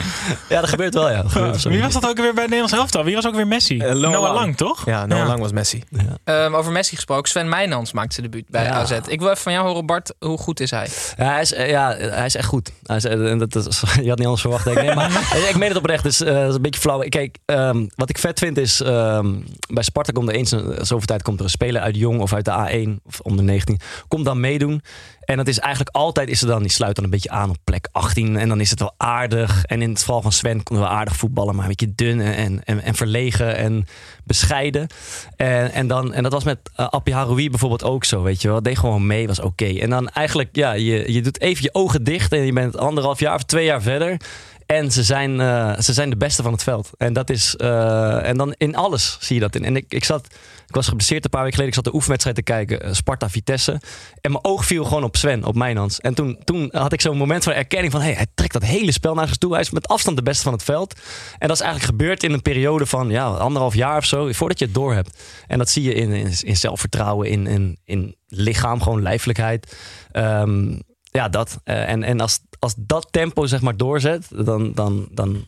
[0.50, 1.10] Ja, dat gebeurt wel.
[1.10, 1.22] Ja.
[1.22, 1.70] Dat gebeurt zo.
[1.70, 3.04] Wie was dat ook weer bij het Nederlands elftal?
[3.04, 3.78] Wie was ook weer Messi?
[3.78, 4.36] Noah Noah Lang.
[4.36, 4.86] Lang, toch?
[4.86, 5.28] Ja, Noah Ja.
[5.28, 5.84] Lang was Messi.
[6.24, 7.30] Ehm, over Messi gesproken.
[7.30, 8.72] Sven Meijnans maakt zijn debuut bij Ja.
[8.72, 8.92] AZ.
[9.08, 10.14] Ik wil even van jou horen, Bart.
[10.20, 10.88] Hoe goed is hij?
[11.18, 12.72] Ja, hij is, eh, ja, hij is echt goed.
[12.84, 14.64] Hij is, eh, dat is, je had niet anders verwacht.
[14.64, 14.84] Denk ik.
[14.84, 15.10] Nee, maar
[15.50, 16.04] ik meen het oprecht.
[16.04, 17.00] Dus, eh, dat is een beetje flauw.
[17.00, 18.82] Kijk, ehm, wat ik vet vind is...
[18.82, 19.34] ehm,
[19.74, 20.50] bij Sparta komt er eens
[20.82, 23.80] zoveel tijd komt er een speler uit Jong of uit de A1 of onder 19.
[24.08, 24.82] Komt dan meedoen.
[25.28, 27.58] En dat is eigenlijk altijd is er dan, die sluit dan een beetje aan op
[27.64, 28.38] plek 18.
[28.38, 29.66] En dan is het wel aardig.
[29.66, 32.22] En in het geval van Sven kon hij wel aardig voetballen, maar een beetje dun
[32.22, 33.88] en, en, en verlegen en
[34.24, 34.88] bescheiden.
[35.36, 38.48] En, en, dan, en dat was met uh, Appie Haroui bijvoorbeeld ook zo, weet je
[38.48, 38.62] wel.
[38.62, 39.66] Deed gewoon mee, was oké.
[39.66, 43.20] En dan eigenlijk, ja, je, je doet even je ogen dicht en je bent anderhalf
[43.20, 44.18] jaar of twee jaar verder.
[44.66, 46.90] En ze zijn, uh, ze zijn de beste van het veld.
[46.98, 47.56] En dat is.
[47.58, 49.64] Uh, en dan in alles zie je dat in.
[49.66, 50.28] En ik, ik zat.
[50.68, 51.78] Ik was geblesseerd een paar weken geleden.
[51.78, 52.86] Ik zat de oefenwedstrijd te kijken.
[52.86, 53.82] uh, Sparta Vitesse.
[54.22, 56.00] En mijn oog viel gewoon op Sven, op Mijnans.
[56.00, 58.02] En toen, toen had ik zo'n moment van erkenning van...
[58.02, 59.52] Hey, hij trekt dat hele spel naar zich toe.
[59.52, 60.94] Hij is met afstand de beste van het veld.
[61.38, 64.32] En dat is eigenlijk gebeurd in een periode van ja, anderhalf jaar of zo.
[64.32, 65.24] Voordat je het door hebt.
[65.48, 66.12] En dat zie je in,
[66.44, 69.78] in, zelfvertrouwen, in, in, in lichaam, gewoon lijfelijkheid.
[70.14, 71.60] Um, ja, dat.
[71.66, 75.48] Uh, en en als, als dat tempo zeg maar doorzet, dan, dan, dan,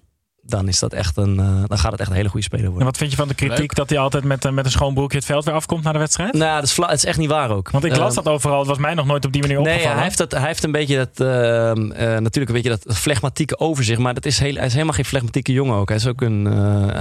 [0.49, 2.79] dan, is dat echt een, uh, dan gaat het echt een hele goede speler worden.
[2.81, 3.75] En wat vind je van de kritiek Leuk.
[3.75, 5.99] dat hij altijd met, uh, met een schoon broekje het veld weer afkomt na de
[5.99, 6.33] wedstrijd?
[6.33, 7.69] Nou, dat is, het is echt niet waar ook.
[7.69, 8.59] Want ik las dat overal.
[8.59, 9.95] Het was mij nog nooit op die manier nee, opgevallen.
[9.95, 11.27] hij heeft, dat, hij heeft een beetje dat, uh,
[11.97, 13.99] natuurlijk een beetje dat flegmatieke overzicht.
[13.99, 15.87] Maar dat is heel, hij is helemaal geen flegmatieke jongen ook.
[15.87, 16.45] Hij is ook een...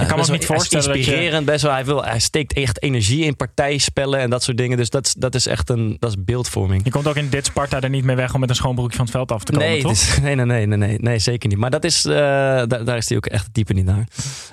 [0.01, 1.45] ik kan me niet voorstellen hij is inspirerend.
[1.45, 1.51] je...
[1.51, 1.73] best wel.
[1.73, 4.77] Hij, wil, hij steekt echt energie in partijspellen en dat soort dingen.
[4.77, 6.83] Dus dat, dat is echt een dat is beeldvorming.
[6.83, 8.95] Je komt ook in dit Sparta er niet mee weg om met een schoon broekje
[8.95, 9.91] van het veld af te komen, nee, toch?
[9.91, 11.57] Is, nee, nee, nee, nee, nee, nee, zeker niet.
[11.57, 14.07] Maar dat is, uh, daar, daar is hij ook echt dieper niet naar.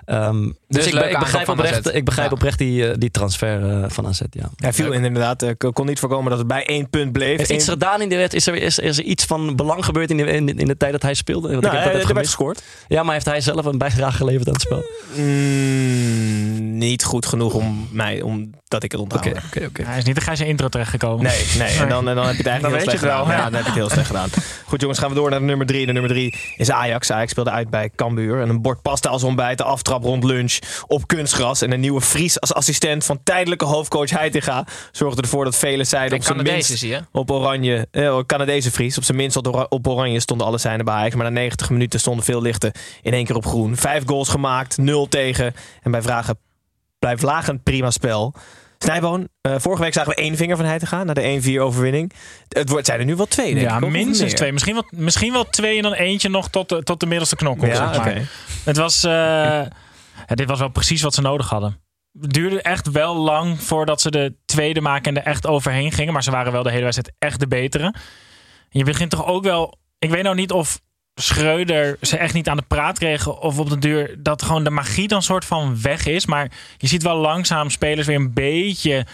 [0.07, 2.35] Um, dus, dus ik, ik, begrijp oprecht, ik begrijp ja.
[2.35, 4.21] oprecht die, uh, die transfer uh, van AZ.
[4.31, 4.51] Ja.
[4.57, 5.43] Hij viel in inderdaad.
[5.43, 7.37] Uh, kon niet voorkomen dat het bij één punt bleef.
[7.37, 7.57] Heeft Eén...
[7.57, 8.35] iets gedaan in de wet?
[8.35, 10.93] Is er, is, is er iets van belang gebeurd in de, in, in de tijd
[10.93, 11.49] dat hij speelde?
[11.49, 12.63] Want nou, ik heb hij, dat hij werd gescoord.
[12.89, 14.85] Ja, maar heeft hij zelf een bijdrage geleverd aan het spel?
[15.15, 18.21] Mm, niet goed genoeg om mij,
[18.69, 19.27] omdat ik het onthoud.
[19.27, 19.83] Oké, oké, oké.
[19.83, 21.25] Hij is niet de zijn intro terechtgekomen.
[21.25, 21.77] Nee, nee.
[21.77, 23.25] En dan, en dan heb je het eigenlijk dan heel slecht wel.
[23.25, 23.37] gedaan.
[23.37, 23.45] Ja.
[23.45, 24.29] ja, dan heb je het heel slecht gedaan.
[24.65, 25.87] Goed jongens, gaan we door naar de nummer drie.
[25.87, 27.11] De nummer drie is Ajax.
[27.11, 28.41] Ajax speelde uit bij Cambuur.
[28.41, 31.63] En een bord pasta als ontbijt, de aftrap rond lunch op kunstgras.
[31.63, 36.19] En een nieuwe Fries als assistent van tijdelijke hoofdcoach Heitinga zorgde ervoor dat velen zeiden
[36.19, 37.01] op zijn minst zie je?
[37.13, 40.95] op oranje, eh, Canadese Fries, op zijn minst op, op oranje stonden alle zijnen bij
[40.95, 41.15] Ajax.
[41.15, 43.77] Maar na 90 minuten stonden veel lichten in één keer op groen.
[43.77, 45.55] Vijf goals gemaakt, nul tegen.
[45.83, 46.39] En bij vragen
[47.07, 48.35] blijft lagend prima spel.
[48.79, 52.13] Snijboon, uh, vorige week zagen we één vinger van Heitinga na de 1-4 overwinning.
[52.49, 53.91] Het wordt, zijn er nu wel twee, denk ja, ik.
[53.91, 54.53] minstens twee.
[54.53, 57.67] Misschien wel, misschien wel twee en dan eentje nog tot de, tot de middelste knokkel.
[57.67, 57.99] Ja, zeg maar.
[57.99, 58.27] okay.
[58.65, 61.81] Het was, uh, ja, dit was wel precies wat ze nodig hadden.
[62.21, 66.13] Het duurde echt wel lang voordat ze de tweede maken en er echt overheen gingen.
[66.13, 67.95] Maar ze waren wel de hele wedstrijd echt de betere.
[68.69, 69.79] Je begint toch ook wel...
[69.99, 70.81] Ik weet nou niet of
[71.21, 73.41] Schreuder ze echt niet aan de praat kreeg.
[73.41, 76.27] Of op de duur dat gewoon de magie dan soort van weg is.
[76.27, 79.07] Maar je ziet wel langzaam spelers weer een beetje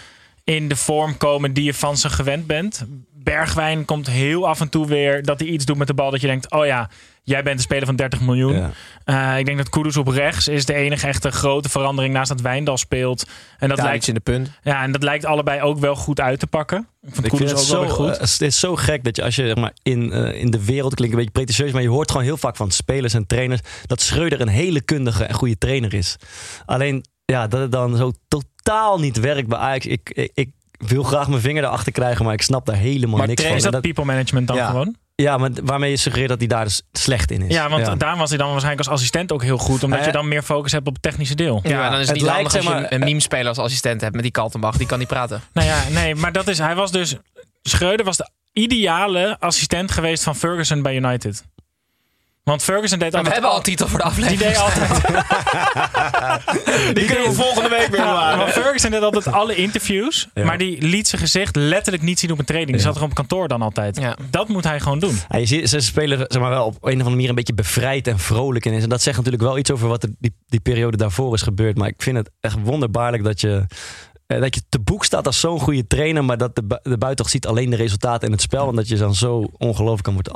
[0.43, 2.85] in de vorm komen die je van ze gewend bent.
[3.23, 6.11] Bergwijn komt heel af en toe weer dat hij iets doet met de bal.
[6.11, 6.89] Dat je denkt, oh ja,
[7.23, 8.55] jij bent de speler van 30 miljoen.
[8.55, 8.71] Ja.
[9.03, 12.41] Eh, ik denk dat Kudus op rechts is de enige echte grote verandering naast dat
[12.41, 13.25] Wijndal speelt.
[13.57, 14.51] En dat, lijkt, in de punt.
[14.63, 16.87] ja, en dat lijkt allebei ook wel goed uit te pakken.
[17.01, 18.17] Ik vond Ik vind het ook wel zo, weer goed.
[18.17, 20.65] eh, het is zo gek dat je als je zeg maar, in, eh, in de
[20.65, 23.61] wereld klinkt een beetje pretentieus, maar je hoort gewoon heel vaak van spelers en trainers
[23.85, 26.15] dat Schreuder een hele kundige en goede trainer is.
[26.65, 29.85] Alleen ja, dat het dan zo totaal niet werkt bij Ajax.
[29.85, 33.27] Ik, ik, ik wil graag mijn vinger erachter krijgen, maar ik snap daar helemaal Maar
[33.27, 33.55] niks van.
[33.55, 34.67] is En dat people management dan Ja.
[34.69, 34.95] gewoon?
[35.15, 37.53] ja, maar waarmee je suggereert dat hij daar dus slecht in is.
[37.53, 39.83] Ja, want daar was hij dan waarschijnlijk als assistent ook heel goed.
[39.83, 41.59] Omdat je dan meer focus hebt op het technische deel.
[41.63, 44.01] Ja, Ja, dan is het het niet handig als je maar, een meme-speler als assistent
[44.01, 44.77] hebt met die Kaltenbach.
[44.77, 45.41] Die kan niet praten.
[45.53, 47.15] Nou ja, nee, maar dat is, hij was dus...
[47.61, 51.43] Schreuder was de ideale assistent geweest van Ferguson bij United.
[52.43, 53.33] Want Ferguson deed Maar we altijd...
[53.33, 54.53] hebben al een titel voor de Die aflevering.
[54.53, 55.01] deed altijd...
[56.97, 58.37] Die kunnen we volgende week weer bewaren.
[58.37, 60.27] maar Ferguson deed altijd alle interviews.
[60.33, 60.45] Ja.
[60.45, 62.77] Maar die liet zijn gezicht letterlijk niet zien op een training.
[62.77, 62.91] Die Ja.
[62.93, 63.97] zat er op kantoor dan altijd.
[63.99, 64.17] Ja.
[64.29, 65.19] Dat moet hij gewoon doen.
[65.29, 67.53] Ja, je ziet, ze spelen zeg maar, wel op een of andere manier een beetje
[67.53, 68.83] bevrijd en vrolijk in is.
[68.83, 71.77] En dat zegt natuurlijk wel iets over wat er die, die periode daarvoor is gebeurd.
[71.77, 73.65] Maar ik vind het echt wonderbaarlijk dat je,
[74.27, 76.25] eh, dat je te boek staat als zo'n goede trainer.
[76.25, 78.69] Maar dat de, bu- de ziet alleen de resultaten in het spel.
[78.69, 80.33] En dat je dan zo ongelooflijk kan worden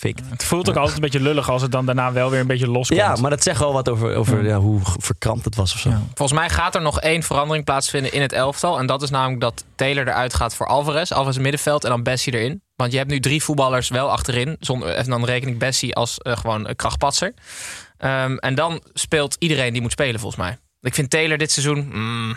[0.00, 2.70] Het voelt ook altijd een beetje lullig als het dan daarna wel weer een beetje
[2.70, 3.00] loskomt.
[3.00, 5.88] Ja, maar dat zegt wel wat over, over ja, hoe verkrampt het was of zo.
[5.88, 6.02] Ja.
[6.14, 8.78] Volgens mij gaat er nog één verandering plaatsvinden in het elftal.
[8.78, 11.12] En dat is namelijk dat Taylor eruit gaat voor Alvarez.
[11.12, 12.62] Alvarez middenveld en dan Bessie erin.
[12.76, 14.56] Want je hebt nu drie voetballers wel achterin.
[14.60, 17.34] Zonder, en dan reken ik Bessie als eh, gewoon een krachtpatser.
[17.96, 20.58] Ehm, en dan speelt iedereen die moet spelen volgens mij.
[20.80, 22.36] Ik vind Taylor dit seizoen mm,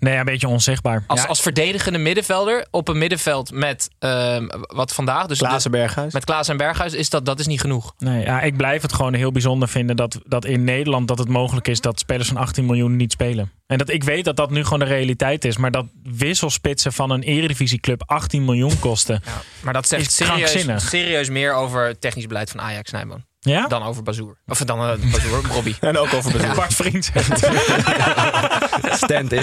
[0.00, 1.04] Nee, een beetje onzichtbaar.
[1.06, 5.26] als, Ja, als verdedigende middenvelder op een middenveld met ehm, wat vandaag.
[5.26, 6.12] Dus Klaassen Berghuis.
[6.12, 7.94] met Klaas en Berghuis is dat, dat is niet genoeg.
[7.98, 11.28] Nee, ja, ik blijf het gewoon heel bijzonder vinden dat, dat in Nederland dat het
[11.28, 13.52] mogelijk is dat spelers van 18 miljoen niet spelen.
[13.66, 17.10] En dat ik weet dat dat nu gewoon de realiteit is, maar dat wisselspitsen van
[17.10, 19.22] een eredivisieclub 18 miljoen kosten.
[19.60, 23.24] Maar dat zegt Is serieus, serieus meer over het technisch beleid van Ajax Nijman.
[23.42, 23.66] Ja?
[23.66, 24.36] Dan over Bazoer.
[24.46, 25.76] Of dan uh, Bazoer, Robbie.
[25.80, 26.54] En ook over bezoek.
[26.54, 27.38] Bart Vriend zegt.
[29.04, 29.42] Stand in.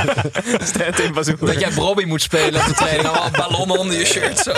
[0.72, 1.46] Stand in bezoek.
[1.46, 3.06] Dat jij Robbie moet spelen op de training.
[3.06, 4.38] Allemaal ballonnen onder je shirt.
[4.38, 4.52] Zo.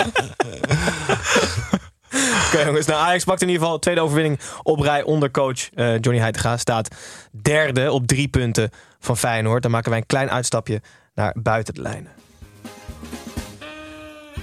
[2.45, 5.99] Oké jongens, nou Ajax pakt in ieder geval tweede overwinning op rij onder coach eh,
[5.99, 6.57] Johnny Heitinga.
[6.57, 6.95] Staat
[7.41, 9.61] derde op drie punten van Feyenoord.
[9.61, 10.81] Dan maken wij een klein uitstapje
[11.13, 12.18] naar buiten de lijnen.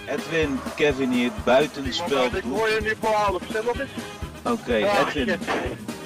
[0.06, 2.24] Edwin, Kevin hier, buitenspel.
[2.24, 3.42] Ik hoor je nu voor half,
[4.44, 5.38] Oké, Edwin.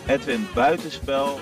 [0.07, 1.41] Edwin, buitenspel.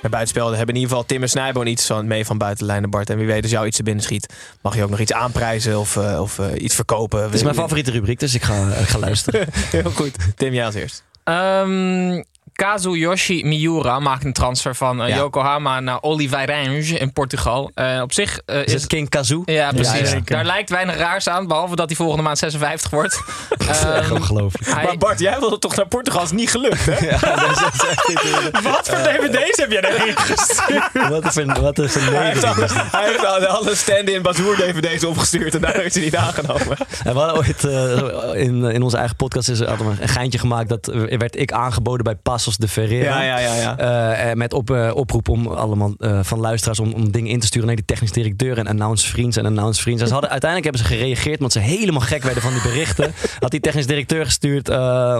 [0.00, 2.72] Bij buitenspel hebben in ieder geval Tim en Snijboon iets van, mee van buiten de
[2.72, 3.10] lijnen, Bart.
[3.10, 5.78] En wie weet als jou iets te binnen schiet, mag je ook nog iets aanprijzen
[5.78, 7.22] of, eh, of eh, iets verkopen.
[7.22, 9.46] Het is mijn favoriete rubriek, dus ik ga, ik ga luisteren.
[9.70, 10.16] Heel goed.
[10.36, 11.04] Tim, jij als eerst.
[11.24, 12.22] Ehm,
[12.56, 15.16] Kazuyoshi Miura maakt een transfer van eh, Ja.
[15.16, 17.70] Yokohama naar Oliveirense in Portugal.
[17.74, 19.42] Eh, op zich eh, Is het King Kazoo?
[19.44, 20.14] Ja, precies.
[20.24, 23.20] Daar lijkt weinig raars aan, behalve dat hij volgende maand 56 wordt.
[23.68, 24.74] Echt Ehm, ongelooflijk.
[24.74, 26.22] hij- Maar Bart, jij wilde toch naar Portugal?
[26.22, 26.92] is niet gelukt, hè?
[28.70, 31.08] Wat voor dvd's heb jij daarheen gestuurd?
[31.08, 32.72] Wat is een, wat is een Hij heeft, nederig.
[32.92, 36.76] al- hij heeft alle stand-in Bazoer DVD's opgestuurd en daar heeft hij niet aangenomen.
[37.04, 40.08] En we hadden ooit eh, in, in onze eigen podcast is er hadden we een
[40.08, 40.68] geintje gemaakt.
[40.68, 40.86] Dat
[41.18, 42.14] werd ik aangeboden bij
[42.46, 43.22] Passos de Ferreira.
[43.22, 43.54] Ja, ja, ja.
[43.54, 43.78] ja.
[43.78, 47.40] Eh, eh, met op, eh, oproep om allemaal eh, van luisteraars om, om dingen in
[47.40, 50.00] te sturen naar die technisch directeur en announce vriends en announce vriends.
[50.00, 53.14] En ze hadden, uiteindelijk hebben ze gereageerd omdat ze helemaal gek werden van die berichten.
[53.40, 54.68] Had die technisch directeur gestuurd.
[54.68, 54.76] eh,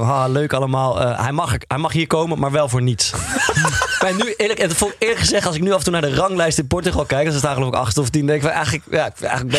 [0.08, 1.00] ha, leuk allemaal.
[1.00, 3.12] eh, hij, mag, hij mag hier komen, maar wel voor niets.
[4.02, 6.14] maar nu eerlijk, en voor eerlijk gezegd, als ik nu af en toe naar de
[6.14, 8.26] ranglijst in Portugal kijk, dan staan geloof ik acht of tien.
[8.26, 9.56] Denk ik van, eigenlijk, ja, ik, eigenlijk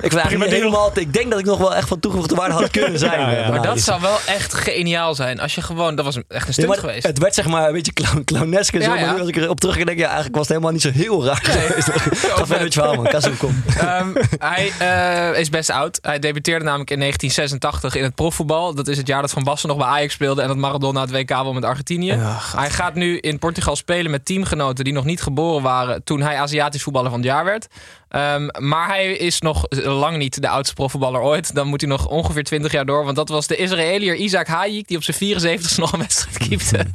[0.00, 0.90] ik, eigenlijk helemaal.
[0.94, 3.20] Ik denk dat ik nog wel echt van toegevoegde waarde had kunnen zijn.
[3.20, 3.48] Ja, ja.
[3.48, 5.40] maar dat zou wel echt geniaal zijn.
[5.40, 7.03] Als je gewoon, dat was echt een maar geweest.
[7.06, 8.90] Het werd zeg maar een beetje clown, clownesk en zo.
[8.90, 9.04] Ja, ja.
[9.04, 11.24] Maar nu als ik erop terug denk, ja, eigenlijk was het helemaal niet zo heel
[11.24, 11.88] raar geweest.
[12.30, 13.36] Ga verder met je verhaal, man.
[13.38, 13.62] Kom.
[13.78, 15.98] Ehm, hij eh, is best oud.
[16.02, 18.74] Hij debuteerde namelijk in 1986 in het profvoetbal.
[18.74, 21.10] Dat is het jaar dat Van Basten nog bij Ajax speelde en dat Maradona het
[21.10, 22.12] WK won met Argentinië.
[22.12, 26.20] Ja, hij gaat nu in Portugal spelen met teamgenoten die nog niet geboren waren toen
[26.20, 27.68] hij Aziatisch voetballer van het jaar werd.
[28.14, 31.54] Ehm, maar hij is nog lang niet de oudste profvoetballer ooit.
[31.54, 33.04] Dan moet hij nog ongeveer 20 jaar door.
[33.04, 36.86] Want dat was de Israëliër Isaac Hayik die op zijn 74 nog een wedstrijd keepte.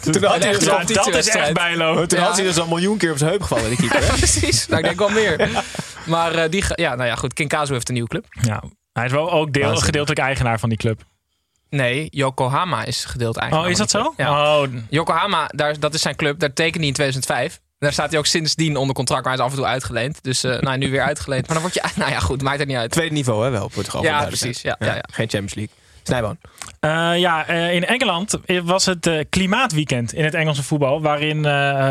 [0.00, 2.06] Toen had hij Echt dus al, dat is echt bijlo.
[2.06, 2.24] toen Ja.
[2.24, 4.00] had hij dus al een miljoen keer op zijn heup gevallen, die keeper.
[4.00, 4.16] hè?
[4.18, 4.66] Precies.
[4.66, 5.48] Nou, ik denk wel meer.
[6.06, 7.32] Maar eh, die, ja, nou ja, goed.
[7.32, 8.26] King Kazu heeft een nieuwe club.
[8.30, 11.02] Ja, hij is wel ook deel, gedeeltelijk eigenaar van die club.
[11.70, 13.68] Nee, Yokohama is gedeeld eigenlijk.
[13.68, 14.14] Oh, is dat zo?
[14.16, 14.60] Ja.
[14.60, 16.38] Oh, Yokohama, daar, dat is zijn club.
[16.38, 17.60] Daar tekende hij in 2005.
[17.78, 20.18] Daar staat hij ook sindsdien onder contract, maar hij is af en toe uitgeleend.
[20.22, 21.46] Dus eh nou, nu weer uitgeleend.
[21.46, 21.82] Maar dan word je...
[22.00, 22.90] Nou ja, goed, maakt het niet uit.
[22.90, 24.02] Tweede niveau, hè, wel, Portugal.
[24.02, 24.62] Ja, precies.
[24.62, 25.04] Ja, ja, ja.
[25.12, 25.74] Geen Champions League.
[26.06, 26.38] Snijboon.
[26.80, 31.02] Eh, ja, eh, in Engeland was het eh, klimaatweekend in het Engelse voetbal.
[31.02, 31.40] Waarin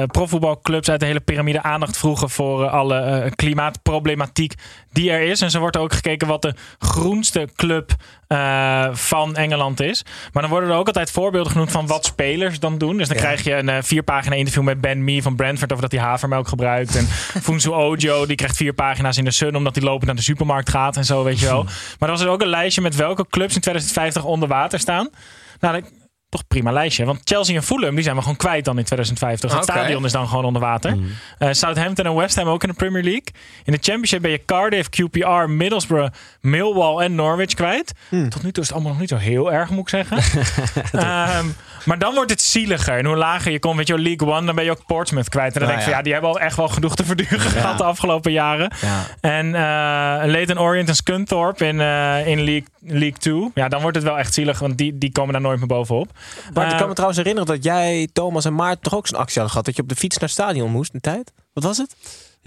[0.08, 4.54] profvoetbalclubs uit de hele piramide aandacht vroegen voor alle klimaatproblematiek
[4.95, 5.41] die er is.
[5.41, 7.91] En zo wordt er ook gekeken wat de groenste club
[8.27, 10.05] eh, van Engeland is.
[10.34, 12.97] Maar dan worden er ook altijd voorbeelden genoemd van wat spelers dan doen.
[12.97, 13.23] Dus dan Ja.
[13.23, 16.10] krijg je een eh, vier pagina interview met Ben Mee van Brentford over dat hij
[16.10, 16.95] havermelk gebruikt.
[16.95, 17.08] En
[17.45, 20.69] Funsu Ojo die krijgt vier pagina's in de Sun omdat hij lopend naar de supermarkt
[20.69, 21.63] gaat en zo, weet je wel.
[21.99, 25.10] Maar er was er ook een lijstje met welke clubs in 2050 onder water staan.
[25.60, 25.84] Nou,
[26.36, 27.06] toch prima lijstje.
[27.06, 29.54] Want Chelsea en Fulham die zijn we gewoon kwijt dan in 2050.
[29.54, 30.98] Het stadion is dan gewoon onder water.
[31.38, 33.26] Eh, Southampton en West Ham ook in de Premier League.
[33.63, 37.93] In de Championship ben je Cardiff, QPR, Middlesbrough, Millwall en Norwich kwijt.
[38.30, 40.17] Tot nu toe is het allemaal nog niet zo heel erg, moet ik zeggen.
[40.91, 41.45] Ehm,
[41.86, 42.98] maar dan wordt het zieliger.
[42.98, 45.54] En hoe lager je komt, weet je League One, dan ben je ook Portsmouth kwijt.
[45.54, 45.95] En dan Nou denk je, ja.
[45.95, 48.71] van, ja, die hebben al echt wel genoeg te verduren gehad de afgelopen jaren.
[48.82, 49.04] Ja.
[49.21, 53.52] En eh Leighton Orient en Scunthorpe in, eh, in League, League 2.
[53.54, 56.12] Ja, dan wordt het wel echt zielig, want die, die komen daar nooit meer bovenop.
[56.54, 59.19] Bart, ik Eh, kan me trouwens herinneren dat jij, Thomas en Maarten toch ook zo'n
[59.19, 59.65] actie hadden gehad.
[59.65, 61.32] Dat je op de fiets naar het stadion moest een tijd.
[61.54, 61.95] Wat was het?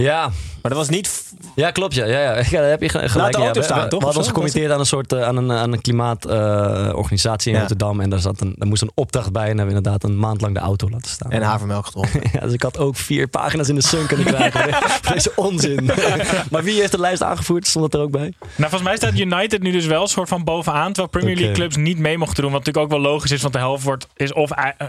[0.03, 0.31] Ja,
[0.63, 1.33] Maar dat was niet...
[1.55, 1.95] Ja, klopt.
[1.95, 2.37] Ja, ja, ja.
[2.37, 3.15] ja daar heb je ge- gelijk.
[3.15, 3.45] Laat de ja.
[3.45, 5.73] auto staan, we, toch, We hadden ons gecommitteerd aan een soort eh, aan een, aan
[5.73, 7.61] een klimaatorganisatie in Ja.
[7.61, 8.01] Rotterdam.
[8.01, 9.43] En daar, zat een, daar moest een opdracht bij.
[9.43, 11.31] En hebben we inderdaad een maand lang de auto laten staan.
[11.31, 12.23] En havermelk gedronken.
[12.33, 14.75] ja, dus ik had ook vier pagina's in de sun kunnen krijgen.
[14.75, 15.85] voor deze onzin.
[16.51, 17.67] maar wie heeft de lijst aangevoerd?
[17.67, 18.33] Stond het er ook bij?
[18.39, 20.93] Nou, volgens mij staat United nu dus wel een soort van bovenaan.
[20.93, 22.53] Terwijl Premier League clubs niet mee mochten doen.
[22.53, 24.87] Wat natuurlijk ook wel logisch is, want de helft wordt, is of eh,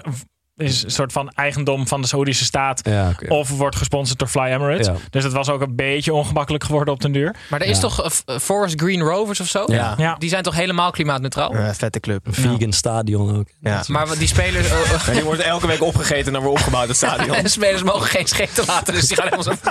[0.59, 2.81] is een soort van eigendom van de Saoedische staat.
[2.83, 3.11] Ja.
[3.27, 4.85] Of wordt gesponsord door Fly Emirates.
[4.87, 4.93] Ja.
[5.09, 7.35] Dus het was ook een beetje ongemakkelijk geworden op den duur.
[7.49, 7.81] Maar er is Ja.
[7.81, 9.63] toch eh, Forest Green Rovers of zo?
[9.67, 9.93] Ja.
[9.97, 10.15] Ja.
[10.17, 11.55] Die zijn toch helemaal klimaatneutraal?
[11.57, 12.27] Ja, vette club.
[12.27, 13.47] Een vegan stadion ook.
[13.61, 13.83] Ja.
[13.87, 14.69] Maar wat die spelers...
[14.69, 17.35] eh, Maar die wordt elke week opgegeten en dan weer opgebouwd, het stadion.
[17.43, 19.61] en spelers mogen geen scheten laten, dus die gaan helemaal zo...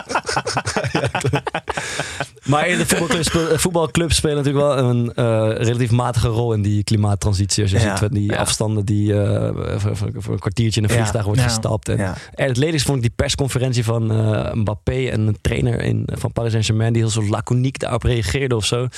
[2.45, 6.85] Maar de voetbalclubs, eh, voetbalclubs spelen natuurlijk wel een eh, relatief matige rol in die
[6.85, 7.63] klimaattransitie.
[7.63, 7.89] Als je Ja.
[7.91, 8.37] ziet van die Ja.
[8.39, 10.97] afstanden die eh, voor, voor- voor een kwartiertje in een Ja.
[10.97, 11.47] vliegtuig wordt Ja.
[11.47, 11.89] gestapt.
[11.89, 12.15] En, Ja.
[12.35, 16.33] en het lelijkste vond ik die persconferentie van eh, Mbappé en een trainer in, van
[16.33, 18.89] Paris Saint-Germain die heel zo laconiek daarop reageerde of zo.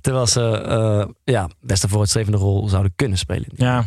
[0.00, 3.46] Terwijl ze eh ja, best een vooruitstrevende rol zouden kunnen spelen.
[3.54, 3.86] Ja,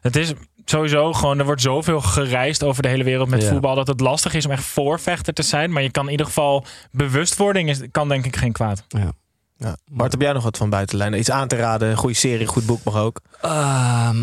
[0.00, 0.32] het is
[0.64, 3.48] sowieso gewoon, er wordt zoveel gereisd over de hele wereld met Ja.
[3.48, 3.74] voetbal.
[3.74, 5.72] Dat het lastig is om echt voorvechter te zijn.
[5.72, 8.84] Maar je kan in ieder geval, bewustwording is, kan denk ik geen kwaad.
[8.88, 9.12] Ja.
[9.56, 9.76] Ja.
[9.90, 11.18] Bart, heb jij nog wat van buitenlijnen?
[11.18, 11.90] Iets aan te raden?
[11.90, 13.20] Een goede serie, goed boek mag ook.
[13.40, 14.16] Ehm,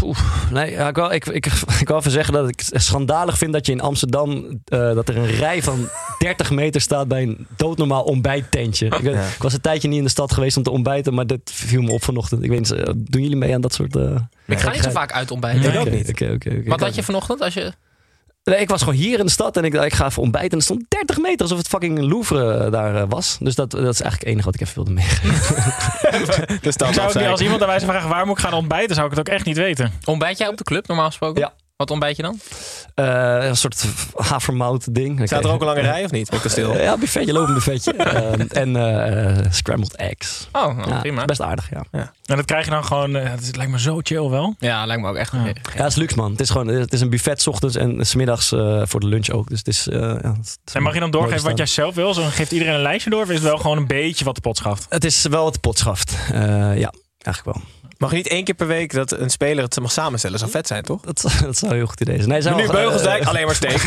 [0.00, 0.18] poeh,
[0.50, 1.46] nee, ja, ik, wil, ik, ik,
[1.80, 5.08] ik wil even zeggen dat ik het schandalig vind dat je in Amsterdam eh, dat
[5.08, 8.86] er een rij van 30 meter staat bij een doodnormaal ontbijttentje.
[8.86, 9.26] Ik, weet- Ja.
[9.26, 11.82] ik was een tijdje niet in de stad geweest om te ontbijten, maar dat viel
[11.82, 12.42] me op vanochtend.
[12.42, 13.96] Ik weet niet, eh, doen jullie mee aan dat soort...
[13.96, 15.60] eh, Ik ga niet zo vaak uit ontbijten.
[15.60, 15.70] Nee.
[15.72, 16.08] Ik ook niet.
[16.08, 16.68] oké, oké, oké.
[16.68, 17.72] Wat had je vanochtend als je...
[18.44, 20.50] Nee, ik was gewoon hier in de stad en ik, dacht, ik ga even ontbijten.
[20.50, 23.36] En er stond 30 meter alsof het fucking Louvre eh, daar eh, was.
[23.40, 26.60] Dus dat, dat is eigenlijk het enige wat ik even wilde meegeven.
[26.60, 29.16] Dus dan zou als iemand aan wijze vragen waar moet ik gaan ontbijten, zou ik
[29.16, 29.92] het ook echt niet weten.
[30.04, 31.40] Ontbijt jij op de club, normaal gesproken?
[31.40, 31.52] Ja.
[31.76, 32.40] Wat ontbijt je dan?
[32.94, 33.84] Eh, een soort
[34.16, 35.20] havermout ding.
[35.26, 36.30] Staat er ook een lange rij of niet?
[36.30, 36.74] Met kasteel?
[36.74, 37.92] Eh, ja, buffetje, lopend buffetje.
[38.48, 40.48] En eh, eh, scrambled eggs.
[40.52, 41.24] Oh, nou, Ja, prima.
[41.24, 41.84] Best aardig, ja.
[42.26, 44.54] En dat krijg je dan gewoon, het lijkt me zo chill wel.
[44.58, 45.32] Ja, lijkt me ook echt.
[45.32, 45.44] Ja.
[45.44, 46.30] Ja, het is luxe, man.
[46.30, 49.06] Het is gewoon het is een buffet 's ochtends en 's middags eh, voor de
[49.06, 49.48] lunch ook.
[49.48, 49.88] Dus het is.
[49.88, 52.14] eh, ja, het is En mag je dan doorgeven wat jij zelf wil?
[52.14, 53.22] Zo geeft iedereen een lijstje door?
[53.22, 54.86] Of is het wel gewoon een beetje wat de pot schaft?
[54.88, 56.16] Het is wel wat pot schaft.
[56.32, 56.38] Eh,
[56.78, 57.60] ja, eigenlijk wel.
[57.98, 60.38] Mag je niet één keer per week dat een speler het mag samenstellen?
[60.38, 61.00] zou vet zijn, toch?
[61.00, 62.28] Dat, dat zou een heel goed idee zijn.
[62.28, 63.82] Nee, zou Nu Beugelsdijk, alleen maar steek.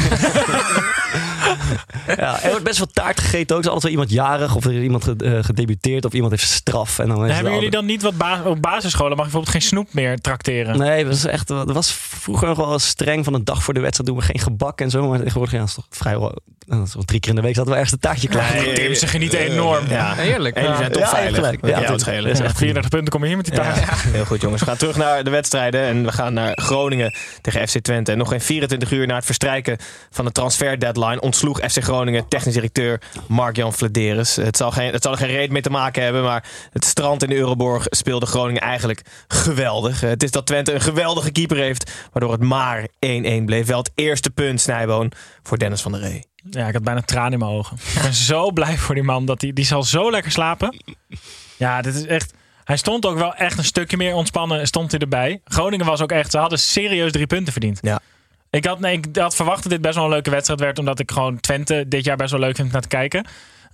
[2.17, 3.61] ja, er wordt best wel taart gegeten ook.
[3.63, 6.43] Er is altijd wel iemand jarig of er is iemand eh, gedebuteerd of iemand heeft
[6.51, 6.99] straf.
[6.99, 9.17] En dan is het hebben jullie altijd- dan niet wat ba- op basisscholen?
[9.17, 10.77] Mag je bijvoorbeeld geen snoep meer trakteren?
[10.77, 11.47] Nee, dat was echt.
[11.47, 14.39] Dat was vroeger nog wel streng van een dag voor de wedstrijd doen we geen
[14.39, 15.07] gebak en zo.
[15.07, 16.35] Maar tegenwoordig ja, dat is toch vrijwel.
[16.65, 18.53] Dat is wel drie keer in de week hadden we ergens een taartje klaar.
[18.53, 19.87] Nee, Tim, ze genieten enorm.
[19.89, 20.55] Ja, Heerlijk.
[20.55, 21.35] En die zijn toch Ja, veilig.
[21.35, 21.61] gelijk.
[21.61, 23.77] Dat Ja, dat- dat is Ja, echt 34 punten kom je hier met die taart.
[24.11, 24.61] Heel goed jongens.
[24.61, 28.11] We gaan terug naar de wedstrijden en we gaan naar Groningen tegen FC Twente.
[28.11, 29.77] En nog geen 24 uur na het verstrijken
[30.09, 34.35] van de transfer deadline ontsloeg FC Groningen technisch directeur Mark-Jan Vladeres.
[34.35, 37.23] Het zal, geen, het zal er geen reet mee te maken hebben, maar het strand
[37.23, 40.01] in de Euroborg speelde Groningen eigenlijk geweldig.
[40.01, 42.89] Het is dat Twente een geweldige keeper heeft, waardoor het maar 1-1
[43.45, 43.65] bleef.
[43.65, 45.11] Wel het eerste punt, Snijboon,
[45.43, 46.25] voor Dennis van der Ree.
[46.49, 47.77] Ja, ik had bijna tranen in mijn ogen.
[47.95, 49.25] Ik ben zo blij voor die man.
[49.25, 50.83] Dat die, die zal zo lekker slapen.
[51.57, 52.33] Ja, dit is echt...
[52.67, 54.67] Hij stond ook wel echt een stukje meer ontspannen.
[54.67, 55.41] Stond hij erbij.
[55.43, 56.31] Groningen was ook echt...
[56.31, 57.79] Ze hadden serieus drie punten verdiend.
[57.81, 57.99] Ja.
[58.49, 60.79] Ik had, nee, ik had verwacht dat dit best wel een leuke wedstrijd werd.
[60.79, 63.25] Omdat ik gewoon Twente dit jaar best wel leuk vind om naar te kijken.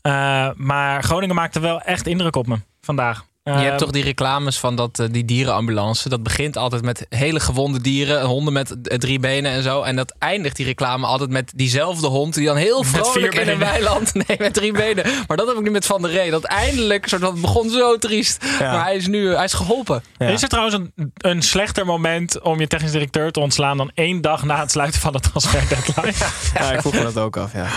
[0.01, 3.25] Eh, maar Groningen maakte wel echt indruk op me vandaag.
[3.43, 6.09] Je hebt Ehm, toch die reclames van dat, eh, die dierenambulance.
[6.09, 8.25] Dat begint altijd met hele gewonde dieren.
[8.25, 9.81] Honden met eh, drie benen en zo.
[9.81, 12.33] En dat eindigt die reclame altijd met diezelfde hond.
[12.33, 14.13] Die dan heel vrolijk in een weiland...
[14.13, 15.05] Nee, met drie benen.
[15.27, 16.31] Maar dat heb ik nu met Van der Ree.
[16.31, 18.43] Dat eindelijk, soort van, het begon zo triest.
[18.59, 20.03] Maar hij is nu hij is geholpen.
[20.17, 24.21] Is er trouwens een, een slechter moment om je technisch directeur te ontslaan dan één
[24.21, 26.13] dag na het sluiten van de transfer deadline?
[26.53, 27.67] Ja, ik vroeg me dat ook af, ja.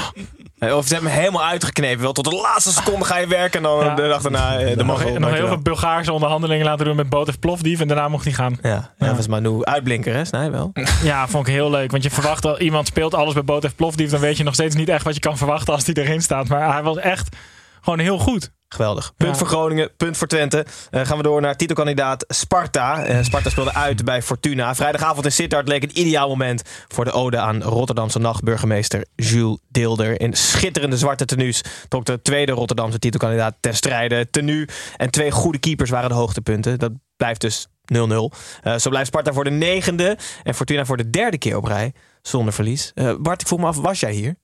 [0.58, 2.02] Of ze hebben hem helemaal uitgeknepen.
[2.02, 3.94] Wel tot de laatste seconde ga je werken en dan Ja.
[3.94, 7.08] de dag daarna eh, de nog, mag nog heel veel Bulgaarse onderhandelingen laten doen met
[7.08, 8.58] Botev Plovdiv en daarna mocht hij gaan.
[8.62, 9.06] Ja, ja.
[9.06, 10.24] dat was Manu uitblinker, hè?
[10.24, 10.70] Snij wel.
[11.02, 11.90] Ja, vond ik heel leuk.
[11.90, 14.74] Want je verwacht al, iemand speelt alles bij Botev Plovdiv, dan weet je nog steeds
[14.74, 16.48] niet echt wat je kan verwachten als die erin staat.
[16.48, 17.36] Maar hij was echt
[17.80, 18.50] gewoon heel goed.
[18.68, 19.12] Geweldig.
[19.16, 19.36] Punt Ja.
[19.36, 20.66] voor Groningen, punt voor Twente.
[20.90, 23.04] Eh, gaan we door naar titelkandidaat Sparta.
[23.04, 24.74] Eh, Sparta speelde uit bij Fortuna.
[24.74, 30.20] Vrijdagavond in Sittard leek een ideaal moment voor de ode aan Rotterdamse nachtburgemeester Jules Deelder.
[30.20, 34.30] In schitterende zwarte tenues trok de tweede Rotterdamse titelkandidaat ten strijde.
[34.30, 36.78] Tenue en twee goede keepers waren de hoogtepunten.
[36.78, 38.32] Dat blijft dus 0-0.
[38.62, 41.92] Eh, zo blijft Sparta voor de negende en Fortuna voor de derde keer op rij
[42.22, 42.92] zonder verlies.
[43.18, 44.36] Bart, ik vroeg me af, was jij hier?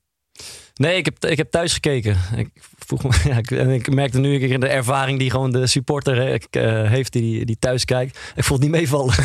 [0.73, 2.17] Nee, ik heb, ik heb thuis gekeken.
[2.35, 2.49] Ik,
[2.85, 5.67] vroeg me, ja, ik, en ik merkte nu een keer de ervaring die gewoon de
[5.67, 8.17] supporter eh, heeft die, die thuis kijkt.
[8.35, 9.13] Ik vond het niet meevallen.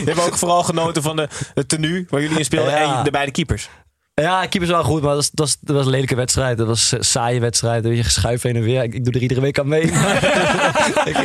[0.00, 2.98] Je hebt ook vooral genoten van de, de tenue waar jullie in speelden Ja.
[2.98, 3.68] en de beide keepers.
[4.14, 6.58] Ja, keeper is wel goed, maar dat was, dat, was, dat was een lelijke wedstrijd.
[6.58, 7.84] Dat was een saaie wedstrijd.
[7.84, 8.82] Weet je, geschuif heen en weer.
[8.82, 9.84] Ik, ik doe er iedere week aan mee.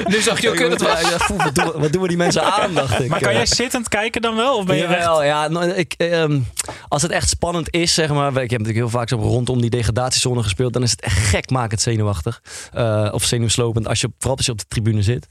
[0.07, 1.01] Nu zag je het was.
[1.01, 3.09] Ja, ja, wat, doen, wat doen we die mensen aan, dacht ik.
[3.09, 4.57] Maar kan Eh, jij zittend kijken dan wel?
[4.57, 4.81] Of ben je.
[4.81, 5.47] Jawel, ja.
[5.47, 6.39] nou, Ik, ehm,
[6.87, 8.27] als het echt spannend is, zeg maar.
[8.27, 10.73] Ik heb natuurlijk heel vaak zo rondom die degradatiezone gespeeld.
[10.73, 12.41] Dan is het echt gekmakend zenuwachtig.
[12.73, 13.87] Eh, of zenuwslopend.
[13.87, 15.25] Als je, vooral als je op de tribune zit.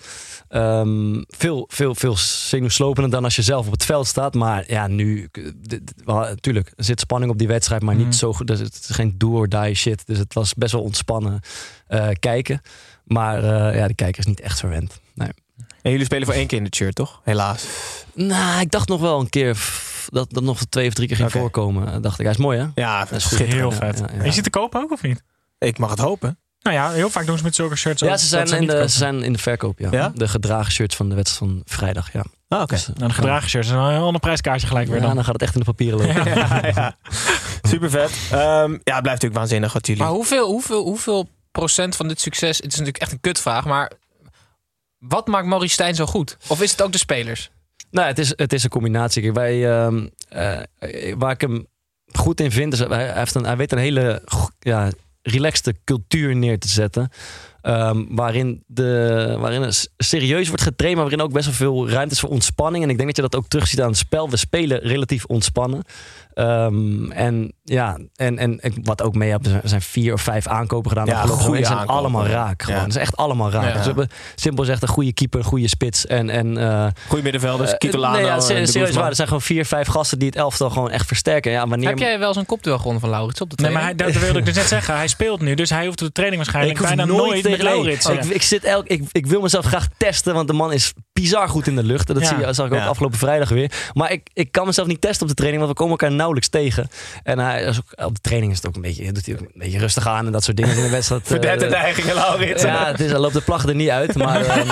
[0.55, 4.35] Ehm, veel, veel, veel zenuwslopender dan als je zelf op het veld staat.
[4.35, 5.29] Maar ja, nu,
[6.05, 7.83] natuurlijk, er zit spanning op die wedstrijd.
[7.83, 8.47] Maar niet zo goed.
[8.47, 10.07] Dus het is geen do or die shit.
[10.07, 11.41] Dus het was best wel ontspannen
[11.87, 12.61] eh, kijken.
[13.05, 15.01] Maar eh, ja, de kijker is niet echt verwend.
[15.15, 15.29] Nee.
[15.83, 17.21] En jullie spelen voor één keer in de shirt, toch?
[17.25, 17.65] Helaas.
[18.15, 19.59] Nou, ik dacht nog wel een keer
[20.09, 22.03] dat dat nog twee of drie keer ging voorkomen.
[22.03, 22.67] Dacht ik, hij is mooi hè?
[22.75, 23.99] Ja, Dat is Heel schitterend, vet.
[23.99, 24.19] ja, ja, ja.
[24.19, 25.23] En je zit te kopen ook of niet?
[25.59, 26.39] Ik mag het hopen.
[26.65, 28.73] Nou ja, heel vaak doen ze met zulke shirts Ja, ook ze zijn, in de,
[28.73, 28.91] kopen.
[28.91, 29.89] ze zijn in de verkoop, ja.
[29.91, 30.13] Ja?
[30.15, 32.25] De gedragen shirts van de wedstrijd van vrijdag, ja.
[32.49, 32.75] Ah, oké.
[32.75, 35.15] Dus, eh, Nou, de gedragen shirts is wel een ander prijskaartje gelijk weer ja, dan.
[35.15, 36.25] dan gaat het echt in de papieren lopen.
[36.35, 36.97] Ja, ja.
[37.71, 38.11] Super vet.
[38.31, 40.03] ja, het blijft natuurlijk waanzinnig wat jullie...
[40.03, 42.57] Maar hoeveel, hoeveel, hoeveel procent van dit succes...
[42.57, 43.91] Het is natuurlijk echt een kutvraag, maar...
[44.99, 46.37] Wat maakt Maurice Stijn zo goed?
[46.47, 47.51] Of is het ook de spelers?
[47.91, 49.23] Nou, het is, het is een combinatie.
[49.23, 51.67] Kijk, wij, ehm, eh, waar ik hem
[52.13, 54.23] goed in vind, is hij, hij heeft een, hij weet een hele
[54.59, 54.91] ja,
[55.25, 57.09] relaxte cultuur neer te zetten.
[57.65, 62.15] Ehm, waarin, de, waarin het serieus wordt getraind, maar waarin ook best wel veel ruimte
[62.15, 62.85] is voor ontspanning.
[62.85, 64.31] En ik denk dat je dat ook terugziet aan het spel.
[64.31, 65.83] We spelen relatief ontspannen.
[66.35, 70.47] Ehm, en ja, en, en ik- wat ook mee heb, er zijn vier of vijf
[70.47, 71.07] aankopen gedaan.
[71.07, 71.95] Ja, afgelopen goede zijn aankopen.
[71.95, 72.63] allemaal raak.
[72.63, 72.79] Gewoon.
[72.79, 72.85] Ja.
[72.87, 73.63] Dat is echt allemaal raak.
[73.65, 73.73] Ja.
[73.73, 77.23] Dus we hebben simpel gezegd een goede keeper, een goede spits en, en eh, Goeie
[77.23, 79.09] middenvelders, eh, Kitolano nee, ja, de serieus waar.
[79.09, 81.53] Er zijn gewoon vier, vijf gasten die het elftal gewoon echt versterken.
[81.53, 83.81] Ja, wanneer Heb jij wel eens een kopduel gewonnen van Laurits op de Nee, maar
[83.81, 84.05] training?
[84.05, 84.95] hij, dat wilde ik dus net zeggen.
[84.97, 88.07] Hij speelt nu, dus hij hoeft op de training waarschijnlijk hoef bijna nooit, Laurits.
[88.07, 91.49] Ik, ik, zit elk, ik, ik wil mezelf graag testen, want de man is bizar
[91.49, 92.07] goed in de lucht.
[92.07, 92.27] Dat Ja.
[92.27, 92.87] zie je, zag ik ook Ja.
[92.87, 93.73] afgelopen vrijdag weer.
[93.93, 96.49] Maar ik, ik kan mezelf niet testen op de training, want we komen elkaar nauwelijks
[96.49, 96.89] tegen.
[97.23, 99.41] En hij is ook, op de training is het ook een beetje, doet hij ook
[99.41, 101.31] een beetje rustig aan en dat soort dingen in de wedstrijd.
[101.63, 102.63] eh, neigingen, Laurits.
[102.63, 104.15] Ja, het is, hij loopt de plaggen er niet uit.
[104.15, 104.69] Maar, ehm,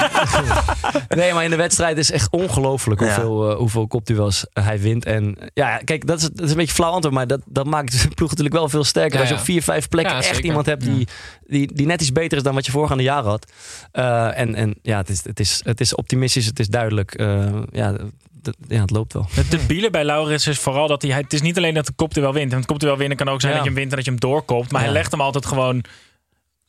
[1.19, 3.07] nee, maar in de wedstrijd is echt ongelooflijk Ja.
[3.07, 5.05] hoeveel, eh, hoeveel kopduels hij wint.
[5.05, 7.15] En eh, ja, kijk, dat is, dat is een beetje flauw antwoord.
[7.15, 9.15] Maar dat, dat maakt de ploeg natuurlijk wel veel sterker.
[9.15, 10.45] Ja, Als je op vier, vijf plekken Ja, echt zeker.
[10.45, 11.09] iemand hebt die,
[11.47, 13.53] die, die net iets beter is dan wat je voorgaande jaren had.
[13.93, 17.15] Eh, en, en ja, het is, het, is, het is optimistisch, het is duidelijk.
[17.15, 17.97] Eh, ja,
[18.69, 19.27] ja, het loopt wel.
[19.31, 21.11] Het debiele bij Laurits is vooral dat hij...
[21.11, 22.51] Het is niet alleen dat de kop er wel wint.
[22.51, 23.59] Want de kop er wel winnen kan ook zijn Ja.
[23.59, 24.71] dat je hem wint en dat je hem doorkopt.
[24.73, 25.85] Maar hij legt hem altijd gewoon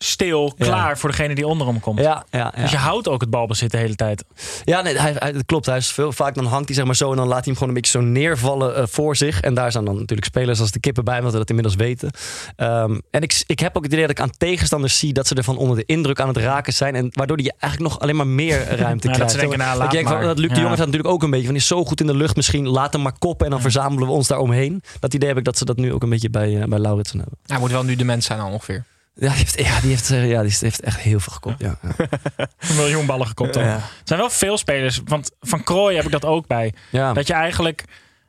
[0.04, 0.66] stil, Ja.
[0.66, 2.00] klaar voor degene die onder hem komt.
[2.00, 2.62] Ja, ja, ja.
[2.62, 4.24] Dus je houdt ook het balbezit de hele tijd.
[4.64, 5.66] Ja, nee, hij, hij, dat klopt.
[5.66, 7.54] Hij is veel, vaak dan hangt hij zeg maar zo en dan laat hij hem
[7.54, 9.40] gewoon een beetje zo neervallen eh, voor zich.
[9.42, 12.10] En daar zijn dan natuurlijk spelers als de kippen bij, omdat we dat inmiddels weten.
[12.56, 15.36] Ehm, en ik, ik heb ook het idee dat ik aan tegenstanders zie dat ze
[15.36, 16.96] ervan onder de indruk aan het raken zijn.
[16.96, 19.32] En waardoor die eigenlijk nog alleen maar meer ruimte Ja, dat krijgt.
[19.32, 20.62] ze denken, nou, Ik laat denk van, dat Luc de Ja.
[20.62, 22.68] Jong staat natuurlijk ook een beetje van, die is zo goed in de lucht misschien,
[22.68, 24.84] laat hem maar koppen en dan verzamelen we ons daaromheen.
[25.00, 27.20] Dat idee heb ik dat ze dat nu ook een beetje bij, eh, bij Lauritsen
[27.20, 27.38] hebben.
[27.46, 28.84] Hij moet wel nu de mens zijn al ongeveer.
[29.16, 31.60] Ja, die heeft, ja, die heeft, ja, die heeft echt heel veel gekopt.
[31.60, 31.78] Ja.
[31.82, 31.90] Ja.
[32.70, 33.54] Een miljoen ballen gekopt.
[33.54, 33.64] dan.
[33.64, 33.76] Ja.
[33.76, 35.02] Er zijn wel veel spelers.
[35.06, 36.74] Want van Krooi heb ik dat ook bij.
[36.90, 37.14] Ja.
[37.14, 37.84] Dat je eigenlijk...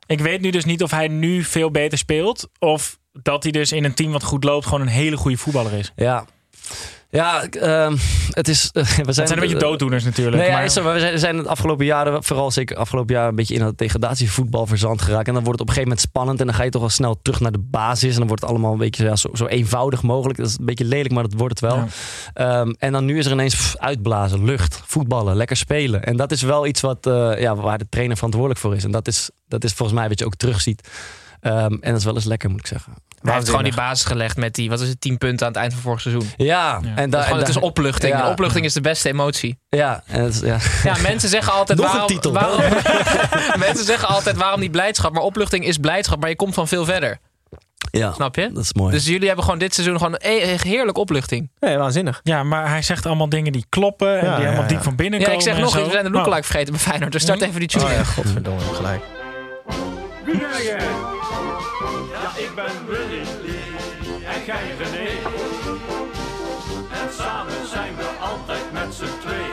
[0.07, 2.49] Ik weet nu dus niet of hij nu veel beter speelt.
[2.59, 5.72] Of dat hij dus in een team wat goed loopt gewoon een hele goede voetballer
[5.72, 5.93] is.
[5.97, 6.24] Ja.
[7.14, 7.96] Ja, ehm,
[8.30, 8.70] het is.
[8.72, 10.36] we zijn, Het zijn een beetje dooddoeners natuurlijk.
[10.36, 13.34] Nee, ja, maar- is we zijn, zijn het afgelopen jaren, vooral zeker afgelopen jaar, een
[13.34, 15.28] beetje in dat degradatievoetbal verzand geraakt.
[15.28, 16.90] En dan wordt het op een gegeven moment spannend en dan ga je toch wel
[16.90, 18.12] snel terug naar de basis.
[18.12, 20.38] En dan wordt het allemaal een beetje ja, zo, zo eenvoudig mogelijk.
[20.38, 21.84] Dat is een beetje lelijk, maar dat wordt het wel.
[22.34, 26.04] Ehm, en dan nu is er ineens pff, uitblazen, lucht, voetballen, lekker spelen.
[26.04, 28.84] En dat is wel iets wat, eh, ja, waar de trainer verantwoordelijk voor is.
[28.84, 30.88] En dat is, dat is volgens mij wat je ook terugziet.
[31.40, 32.92] Ehm, en dat is wel eens lekker, moet ik zeggen.
[33.24, 35.60] Hij heeft gewoon die basis gelegd met die, wat is het, 10 punten aan het
[35.60, 36.30] eind van vorig seizoen.
[36.36, 38.12] Ja, En en dat daar- het is opluchting.
[38.14, 38.24] Ja.
[38.24, 39.58] En opluchting is de beste emotie.
[39.68, 40.56] Ja, en dat is- ja.
[40.84, 42.32] Ja, mensen zeggen altijd Nog een waarom, titel.
[42.32, 42.60] waarom
[43.66, 46.84] mensen zeggen altijd waarom niet blijdschap, maar opluchting is blijdschap, maar je komt van veel
[46.84, 47.18] verder.
[47.90, 48.50] Ja, Snap je?
[48.52, 48.92] dat is mooi.
[48.92, 51.50] Dus jullie hebben gewoon dit seizoen gewoon een heerlijk opluchting.
[51.60, 52.20] Nee, waanzinnig.
[52.22, 54.68] Ja, maar hij zegt allemaal dingen die kloppen en Ja, die ja, helemaal ja.
[54.68, 55.40] diep van binnen Ja, komen.
[55.40, 56.14] ik zeg nog eens, we zijn de Oh.
[56.16, 57.12] lookalike vergeten bij Feyenoord.
[57.12, 57.84] Dus start even die tune.
[57.84, 59.02] Oh ja, godverdomme, gelijk.
[62.37, 63.20] Ik ben Willy
[64.24, 65.09] en jij René.
[66.93, 69.53] En samen zijn we altijd met z'n tweeën.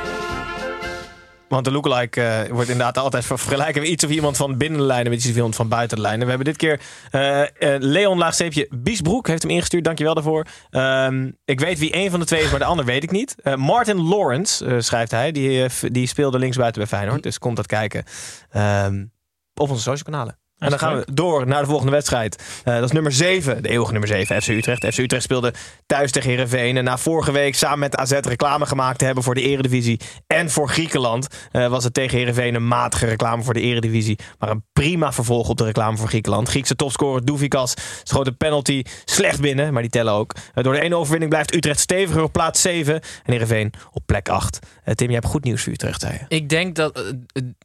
[1.47, 4.79] Want de lookalike eh, wordt inderdaad altijd ver- vergelijken we iets of iemand van binnen
[4.79, 6.21] de lijnen met iets of iemand van buiten de lijnen.
[6.23, 6.79] We hebben dit keer
[7.11, 9.83] eh, Leon Laagsteepje Biesbroek heeft hem ingestuurd.
[9.83, 10.45] Dankjewel daarvoor.
[10.69, 13.35] Ehm, ik weet wie één van de twee is, maar de ander weet ik niet.
[13.55, 15.31] Martin Lawrence schrijft hij.
[15.31, 17.23] Die, die speelde linksbuiten bij Feyenoord.
[17.23, 18.03] Dus komt dat kijken
[18.49, 19.05] Ehm,
[19.53, 20.39] op onze social kanalen.
[20.61, 22.43] En dan gaan we door naar de volgende wedstrijd.
[22.63, 24.85] Eh, dat is nummer 7, de eeuwige nummer 7, FC Utrecht.
[24.85, 25.53] FC Utrecht speelde
[25.85, 26.77] thuis tegen Herenveen.
[26.77, 30.49] En na vorige week samen met AZ reclame gemaakt te hebben voor de Eredivisie en
[30.49, 34.19] voor Griekenland, eh, was het tegen Herenveen een matige reclame voor de Eredivisie.
[34.39, 36.49] Maar een prima vervolg op de reclame voor Griekenland.
[36.49, 40.35] Griekse topscorer Douvikas schoot een penalty slecht binnen, maar die tellen ook.
[40.53, 44.29] Eh, door de ene overwinning blijft Utrecht steviger op plaats 7 en Herenveen op plek
[44.29, 44.59] 8.
[44.83, 46.35] Eh, Tim, je hebt goed nieuws voor Utrecht, zei je.
[46.35, 47.03] Ik denk dat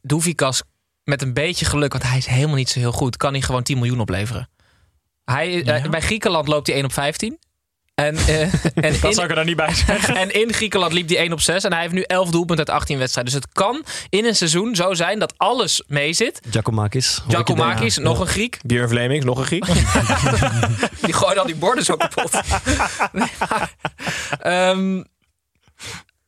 [0.01, 0.63] Doevikas
[1.07, 3.63] met een beetje geluk, want hij is helemaal niet zo heel goed, kan hij gewoon
[3.63, 4.49] 10 miljoen opleveren.
[5.25, 7.39] Hij, eh, bij Griekenland loopt hij 1 op 15.
[7.95, 10.15] En, eh, en, Dat in, zou ik er dan niet bij zeggen.
[10.15, 11.63] en in Griekenland liep hij 1 op 6.
[11.63, 13.33] En hij heeft nu 11 doelpunten uit 18 wedstrijden.
[13.33, 16.39] Dus het kan in een seizoen zo zijn dat alles meezit.
[16.49, 17.15] Giacomakis.
[17.17, 18.03] hoor ik je Giacomakis, denken.
[18.11, 18.59] nog een Griek.
[18.65, 19.65] Björn Vlemings, nog een Griek.
[21.05, 22.31] Die gooien al die borden zo kapot.
[23.11, 23.73] Nee, maar,
[24.39, 25.03] ehm,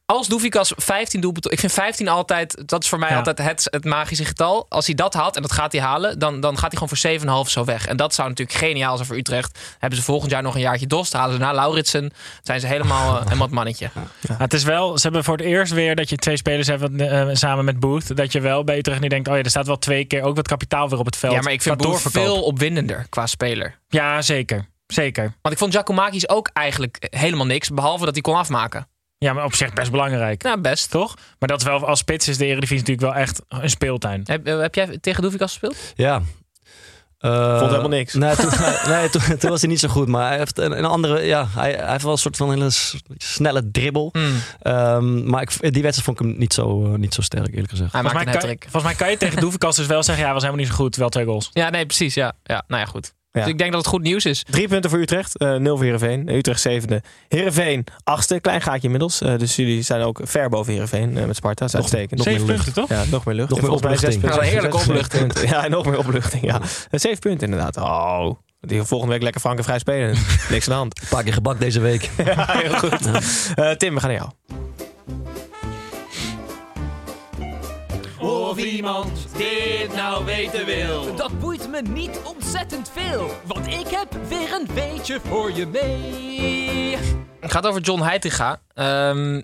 [0.10, 1.51] als Doevikas 15 doelpunten...
[1.51, 2.62] Ik vind 15 altijd...
[2.66, 3.18] Dat is voor mij Ja.
[3.18, 4.66] altijd het, het magische getal.
[4.70, 6.20] Als hij dat had, en dat gaat hij halen...
[6.20, 7.88] dan, dan gaat hij gewoon voor 7,5 zo weg.
[7.88, 9.60] En dat zou natuurlijk geniaal zijn voor Utrecht.
[9.80, 11.14] Hebben ze volgend jaar nog een jaartje dost.
[11.14, 12.12] Halen ze na Lauritsen.
[12.43, 13.89] Zijn ze helemaal eh, helemaal het mannetje.
[14.22, 17.01] Ja, het is wel, ze hebben voor het eerst weer dat je twee spelers hebt
[17.01, 18.16] eh, samen met Booth.
[18.18, 20.36] Dat je wel bij Utrecht nu denkt, oh ja, er staat wel twee keer ook
[20.36, 21.34] wat kapitaal weer op het veld.
[21.34, 22.24] Ja, maar ik vind doorverkoop.
[22.24, 23.80] veel opwindender qua speler.
[23.89, 24.68] Ja, zeker.
[24.88, 25.24] Zeker.
[25.41, 27.70] Want ik vond Giacomakis ook eigenlijk helemaal niks.
[27.70, 28.88] Behalve dat hij kon afmaken.
[29.20, 30.43] Ja, maar op zich best belangrijk.
[30.43, 30.91] Nou, best.
[30.91, 31.15] Toch?
[31.39, 34.22] Maar dat is wel, als spits is de Eredivisie natuurlijk wel echt een speeltuin.
[34.24, 35.76] Heb, eh, heb jij tegen Doevikas gespeeld?
[35.95, 36.22] Ja.
[37.17, 38.13] Eh, Vond helemaal niks.
[38.13, 38.49] Nee, toen,
[38.93, 40.07] nee toen, toen was hij niet zo goed.
[40.07, 41.22] Maar hij heeft een, een andere.
[41.22, 42.67] Ja, hij, hij heeft wel een soort van hele
[43.17, 44.09] snelle dribbel.
[44.11, 44.41] Hmm.
[44.61, 47.70] Ehm, maar ik, die wedstrijd vond ik hem niet zo, eh, niet zo sterk, eerlijk
[47.70, 47.91] gezegd.
[47.91, 50.26] Hij Volgens maakt mij, een kan, volgens mij kan je tegen Doevikas dus wel zeggen,
[50.26, 51.49] ja, was helemaal niet zo goed, wel twee goals.
[51.53, 52.13] Ja, nee, precies.
[52.13, 53.13] Ja, ja nou ja, goed.
[53.32, 53.41] Ja.
[53.41, 54.43] Dus ik denk dat het goed nieuws is.
[54.49, 56.30] Drie punten voor Utrecht, eh, nul voor Heerenveen.
[56.36, 57.01] Utrecht zevende.
[57.27, 59.21] Heerenveen achtste, klein gaatje inmiddels.
[59.21, 61.59] Eh, dus jullie zijn ook ver boven Heerenveen eh, met Sparta.
[61.65, 62.11] Dat is uitstekend.
[62.11, 62.63] Nog zeven meer lucht.
[62.63, 62.97] punten, toch?
[62.97, 63.49] Ja, nog meer lucht.
[63.49, 64.21] Nog En meer opluchting.
[64.21, 64.43] punten.
[64.43, 65.39] Ja, heerlijke opluchting.
[65.49, 66.43] Ja, nog meer opluchting.
[66.45, 66.61] Ja.
[66.91, 67.77] Zeven punten inderdaad.
[67.77, 70.09] Oh, die volgende week lekker frankenvrij spelen.
[70.49, 71.01] Niks aan de hand.
[71.01, 72.09] Een paar keer gebak deze week.
[72.25, 73.09] Ja, heel goed.
[73.55, 74.30] Eh, Tim, we gaan naar jou.
[78.50, 81.16] Of iemand dit nou weten wil.
[81.16, 86.97] Dat boeit me niet ontzettend veel, want ik heb weer een beetje voor je mee.
[87.39, 88.62] Het gaat over John Heitinga.
[88.74, 89.38] Ehm,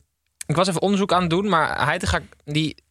[0.46, 2.84] ik was even onderzoek aan het doen, maar Heitinga die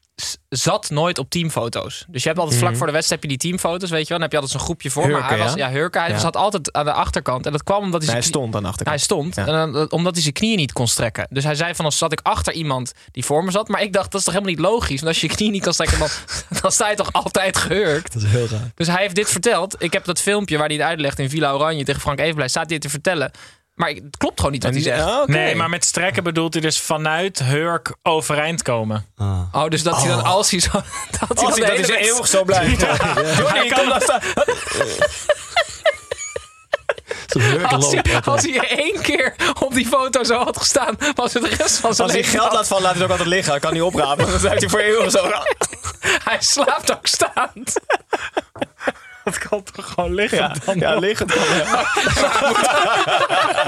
[0.48, 2.04] zat nooit op teamfoto's.
[2.08, 2.78] Dus je hebt altijd vlak Mhm.
[2.78, 4.18] voor de wedstrijd heb je die teamfoto's, weet je wel.
[4.18, 5.08] Dan heb je altijd zo'n groepje voor.
[5.08, 5.66] maar hij was, ja?
[5.66, 6.00] ja, Hurken.
[6.00, 6.18] Hij Ja.
[6.18, 7.46] zat altijd aan de achterkant.
[7.46, 8.96] En dat kwam omdat hij, stond aan de achterkant.
[8.96, 9.46] Hij stond, Ja.
[9.46, 11.26] en dan- omdat hij zijn knieën niet kon strekken.
[11.30, 13.68] Dus hij zei van, als zat ik achter iemand die voor me zat.
[13.68, 15.00] Maar ik dacht, dat is toch helemaal niet logisch?
[15.00, 16.08] Want als je je knie niet kan strekken, dan,
[16.60, 18.12] dan sta je toch altijd gehurkt?
[18.12, 18.70] Dat is heel raar.
[18.74, 19.82] Dus hij heeft dit verteld.
[19.82, 22.48] Ik heb dat filmpje waar hij het uitlegt in Villa Oranje tegen Frank Evenblij.
[22.48, 23.30] Staat hij het te vertellen.
[23.74, 25.04] Maar het klopt gewoon niet wat hij zegt.
[25.04, 25.30] Oké.
[25.30, 29.06] Nee, maar met strekken bedoelt hij dus vanuit Hurk overeind komen.
[29.16, 29.40] Ah.
[29.52, 30.70] Oh, dus dat hij dan als hij zo...
[31.20, 32.80] Dat hij dan Als de hij dat is eeuwig zo blijft.
[33.86, 34.20] Dan staan.
[37.26, 41.32] Zo'n hurkenloop Als hij, als hij één keer op die foto zo had gestaan, was
[41.32, 43.18] het de rest van zijn Als hij leven geld laat vallen, laat hij het ook
[43.18, 43.52] altijd liggen.
[43.52, 44.26] Hij kan niet oprapen.
[44.30, 45.30] Dan blijft hij voor eeuwig zo.
[46.24, 47.74] Hij slaapt ook staand.
[49.24, 51.36] Dat kan toch gewoon liggen Ja, dan ja liggen dan.
[51.36, 51.64] Ja.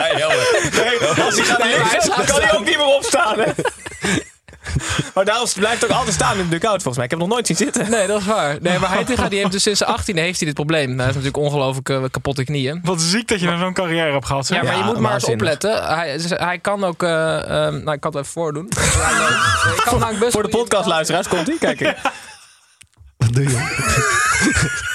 [0.07, 3.39] Nee, als hij gaat liggen, kan hij ook niet meer opstaan.
[3.39, 3.53] Hè?
[5.15, 7.05] Maar daarom blijft ook altijd staan in de dugout volgens mij.
[7.05, 7.91] Ik heb hem nog nooit zien zitten.
[7.91, 8.57] Nee, dat is waar.
[8.61, 10.87] Nee, maar Heitinga die heeft dus sinds zijn 18 heeft hij dit probleem.
[10.89, 12.81] Hij heeft natuurlijk ongelooflijk eh, kapotte knieën.
[12.85, 14.47] Wat ziek dat je nou zo'n carrière hebt gehad.
[14.47, 14.57] zeg.
[14.59, 15.87] Ja, maar je moet maar eens opletten.
[15.95, 17.03] Hij, hij kan ook...
[17.03, 18.67] eh, ehm, nou, ik kan het even voordoen.
[18.67, 21.57] Ik kan Voor de podcastluisteraars komt hij.
[21.59, 21.97] Kijk.
[23.17, 24.95] Wat doe je?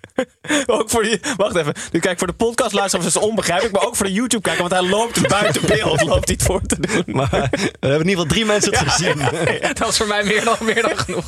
[0.65, 1.73] Ook voor die, wacht even.
[1.91, 3.75] Nu kijk, voor de podcastluisteraars is het onbegrijpelijk.
[3.75, 4.61] Maar ook voor de YouTube-kijker.
[4.69, 6.01] Want hij loopt buiten beeld.
[6.03, 7.03] Loopt hij het voor te doen.
[7.05, 7.37] Maar we
[7.79, 9.17] hebben in ieder geval drie mensen het gezien.
[9.67, 11.23] Dat was voor mij meer dan, meer dan genoeg.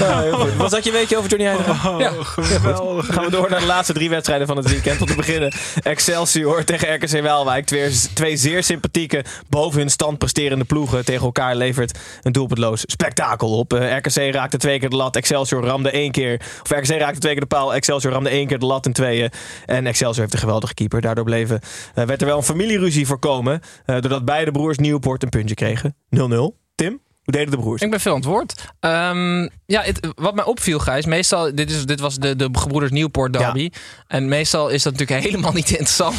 [0.00, 0.56] Ja, heel goed.
[0.56, 1.90] Was dat je weetje over Johnny Heitinga?
[1.90, 2.12] Oh, Ja.
[2.22, 3.06] geweldig.
[3.06, 5.00] Dan gaan we door naar de laatste drie wedstrijden van het weekend.
[5.00, 7.66] Om te beginnen Excelsior tegen RKC Waalwijk.
[7.66, 13.58] Twee, twee zeer sympathieke, boven hun stand presterende ploegen tegen elkaar levert een doelpuntloos spektakel
[13.58, 13.72] op.
[13.72, 16.40] Eh, RKC raakte twee keer de lat, Excelsior ramde één keer.
[16.62, 19.30] Of RKC raakte twee keer de paal, Excelsior ramde één keer de lat in tweeën.
[19.66, 21.00] En Excelsior heeft een geweldige keeper.
[21.00, 21.60] Daardoor bleven,
[21.94, 23.60] eh, werd er wel een familieruzie voorkomen.
[23.84, 25.96] eh, doordat beide broers Nieuwpoort een puntje kregen.
[26.10, 26.56] 0-0.
[26.74, 27.82] Tim, hoe deden de broers?
[27.82, 28.64] Ik ben veel antwoord.
[28.80, 32.92] Ehm ja, het- wat mij opviel, Gijs, meestal, dit, is, dit was de, de gebroeders
[32.92, 33.70] Nieuwpoort derby.
[34.06, 36.16] En meestal is dat natuurlijk helemaal niet interessant.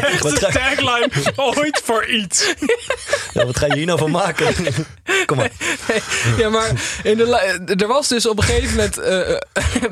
[0.00, 2.54] Echt wat een ga- tagline ooit voor iets.
[3.32, 4.54] Ja, wat ga je hier nou van maken?
[5.26, 5.50] Kom maar.
[6.38, 6.70] ja, maar
[7.02, 9.36] in de, er was dus op een gegeven moment eh,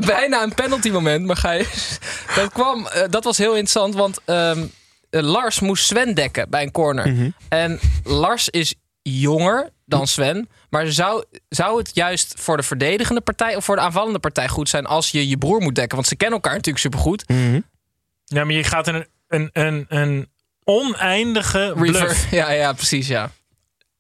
[0.17, 1.27] bijna een penalty moment.
[1.27, 1.99] Maar Gijs,
[2.35, 4.65] dat kwam, eh, dat was heel interessant, want ehm,
[5.11, 7.09] eh, Lars moest Sven dekken bij een corner.
[7.13, 7.29] Mhm.
[7.49, 8.75] En Lars is
[9.11, 10.49] jonger dan Sven.
[10.71, 14.69] Maar zou, zou het juist voor de verdedigende partij of voor de aanvallende partij goed
[14.69, 15.97] zijn als je je broer moet dekken?
[15.97, 17.29] Want ze kennen elkaar natuurlijk supergoed.
[17.29, 17.61] Mhm.
[18.25, 20.29] Ja, maar je gaat in een, een, een, een
[20.65, 22.27] oneindige bluff.
[22.31, 23.31] Ja, ja, precies, ja.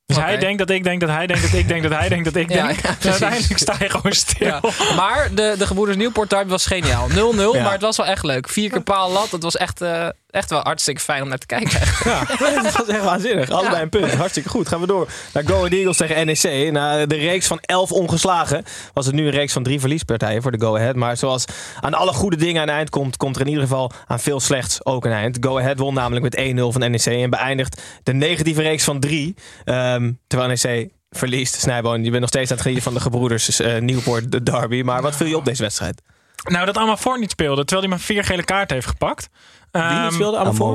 [0.07, 2.25] Dus hij denkt dat ik denk dat hij denkt dat ik denk dat hij denkt
[2.25, 2.81] dat ik Ja, denk.
[2.81, 3.11] ja, en precies.
[3.23, 4.47] uiteindelijk sta je gewoon stil.
[4.47, 4.61] Ja.
[4.97, 7.09] Maar de, de gebroeders Nieuwpoort derby was geniaal.
[7.11, 7.63] 0-0, Ja.
[7.63, 8.49] maar het was wel echt leuk.
[8.49, 9.31] Vier keer paal lat.
[9.31, 11.81] Het was echt, eh, echt wel hartstikke fijn om naar te kijken.
[12.05, 12.25] Ja,
[12.63, 13.51] dat was echt waanzinnig.
[13.51, 14.15] Allebei een punt.
[14.15, 14.69] Hartstikke goed.
[14.69, 16.73] Gaan we door naar Go Ahead Eagles tegen NEC.
[16.73, 20.51] Na de reeks van 11 ongeslagen was het nu een reeks van drie verliespartijen voor
[20.51, 20.97] de Go Ahead.
[20.97, 21.45] Maar zoals
[21.81, 24.41] aan alle goede dingen aan een eind komt, komt er in ieder geval aan veel
[24.41, 25.37] slechts ook een eind.
[25.41, 29.35] Go Ahead won namelijk met 1-0 van NEC en beëindigt de negatieve reeks van drie.
[29.65, 31.55] Ehm, terwijl NEC verliest.
[31.55, 34.83] Snijboon, je bent nog steeds aan het genieten van de gebroeders eh Nieuwpoort, de derby.
[34.83, 36.03] Maar wat viel je op deze wedstrijd?
[36.43, 39.29] Nou, dat Amafort niet speelde, terwijl hij maar vier gele kaarten heeft gepakt.
[39.71, 40.39] Wie Ehm, niet speelde?
[40.39, 40.67] Amofor?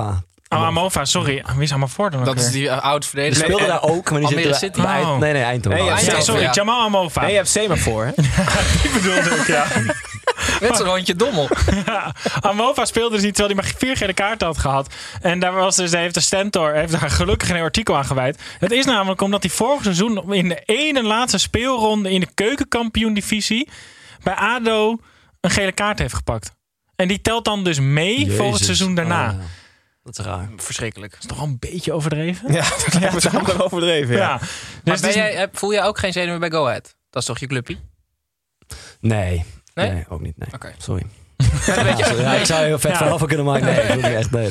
[0.00, 0.22] Amofa.
[0.48, 1.44] Oh, Amova, sorry.
[1.54, 3.44] Wie is Amafort dan Dat is die uh, oud Die verdediger.
[3.44, 5.18] speelde daar ook, maar die Almere zit bij Eind- Oh.
[5.18, 5.78] Nee, nee, Eindhoven.
[5.78, 6.50] Nee, ja, Ja, Eindhoven, sorry, ja.
[6.52, 7.20] Jamal Amova.
[7.20, 8.12] Nee, je hebt Semafor, hè?
[8.82, 9.66] Die bedoelde ik, ja.
[10.60, 11.48] Met zo'n rondje dommel.
[11.86, 14.94] Ja, Amova speelde dus niet terwijl hij maar vier gele kaarten had gehad.
[15.20, 18.40] En daar was dus, heeft de Stentor heeft daar gelukkig een artikel aan gewijd.
[18.58, 23.68] Het is namelijk omdat hij vorig seizoen in de ene laatste speelronde in de keukenkampioen-divisie
[24.24, 24.96] bij ADO
[25.40, 26.52] een gele kaart heeft gepakt.
[26.96, 29.30] En die telt dan dus mee voor het seizoen daarna.
[29.30, 29.44] Oh, ja.
[30.02, 30.48] Dat is raar.
[30.56, 31.12] Verschrikkelijk.
[31.12, 32.52] Dat is toch wel een beetje overdreven?
[32.52, 33.62] Ja, dat lijkt me toch?
[33.62, 34.14] overdreven.
[34.14, 34.20] Ja.
[34.20, 34.28] Ja.
[34.38, 34.40] Maar
[34.84, 36.96] Dus ben jij, voel jij ook geen zenuwen bij Go Ahead?
[37.10, 37.78] Dat is toch je clubpie?
[39.00, 39.44] Nee.
[39.74, 39.90] Nee?
[39.90, 40.38] Nee, ook niet.
[40.38, 40.48] Nee.
[40.54, 40.74] Oké.
[40.78, 41.02] Sorry.
[41.66, 41.98] Ja, dat.
[41.98, 42.96] Ja, ik zou heel vet Ja.
[42.96, 43.66] verhaal van kunnen maken.
[43.66, 44.30] Nee, niet echt.
[44.30, 44.48] Nee,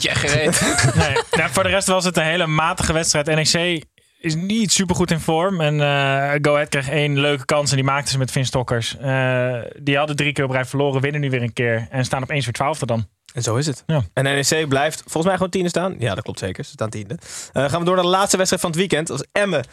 [0.00, 0.60] je echt gereed.
[0.94, 1.16] nee.
[1.32, 3.26] Nou, voor de rest was het een hele matige wedstrijd.
[3.26, 3.84] NEC
[4.22, 5.60] is niet super goed in vorm.
[5.60, 8.96] En eh Go Ahead kreeg één leuke kans en die maakten ze met Vin Stokkers.
[8.96, 11.86] Eh, die hadden drie keer op rij verloren, winnen nu weer een keer.
[11.90, 13.06] En staan opeens weer twaalfde dan.
[13.34, 13.82] En zo is het.
[13.86, 14.02] Ja.
[14.12, 15.94] En NEC blijft volgens mij gewoon tiende staan.
[15.98, 16.64] Ja, dat klopt zeker.
[16.64, 17.18] Ze staan tiende.
[17.52, 19.06] Eh, gaan we door naar de laatste wedstrijd van het weekend.
[19.06, 19.64] Dat is Emmen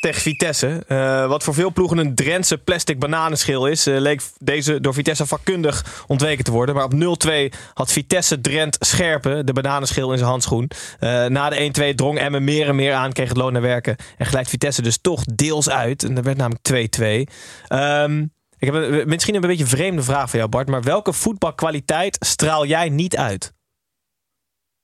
[0.00, 0.84] tegen Vitesse.
[0.86, 3.86] Eh, wat voor veel ploegen een Drentse plastic bananenschil is...
[3.86, 6.74] eh, leek deze door Vitesse vakkundig ontweken te worden.
[6.74, 6.92] Maar op
[7.26, 10.70] 0-2 had Vitesse Drent Scherpen de bananenschil in zijn handschoen.
[10.98, 13.96] Eh, na de 1-2 drong Emmen meer en meer aan, kreeg het loon naar werken.
[14.16, 16.02] En glijdt Vitesse dus toch deels uit.
[16.02, 17.26] En dat werd namelijk 2-2.
[17.68, 18.20] Ehm,
[18.58, 20.68] ik heb een, misschien een beetje een vreemde vraag voor jou, Bart.
[20.68, 23.52] Maar welke voetbalkwaliteit straal jij niet uit?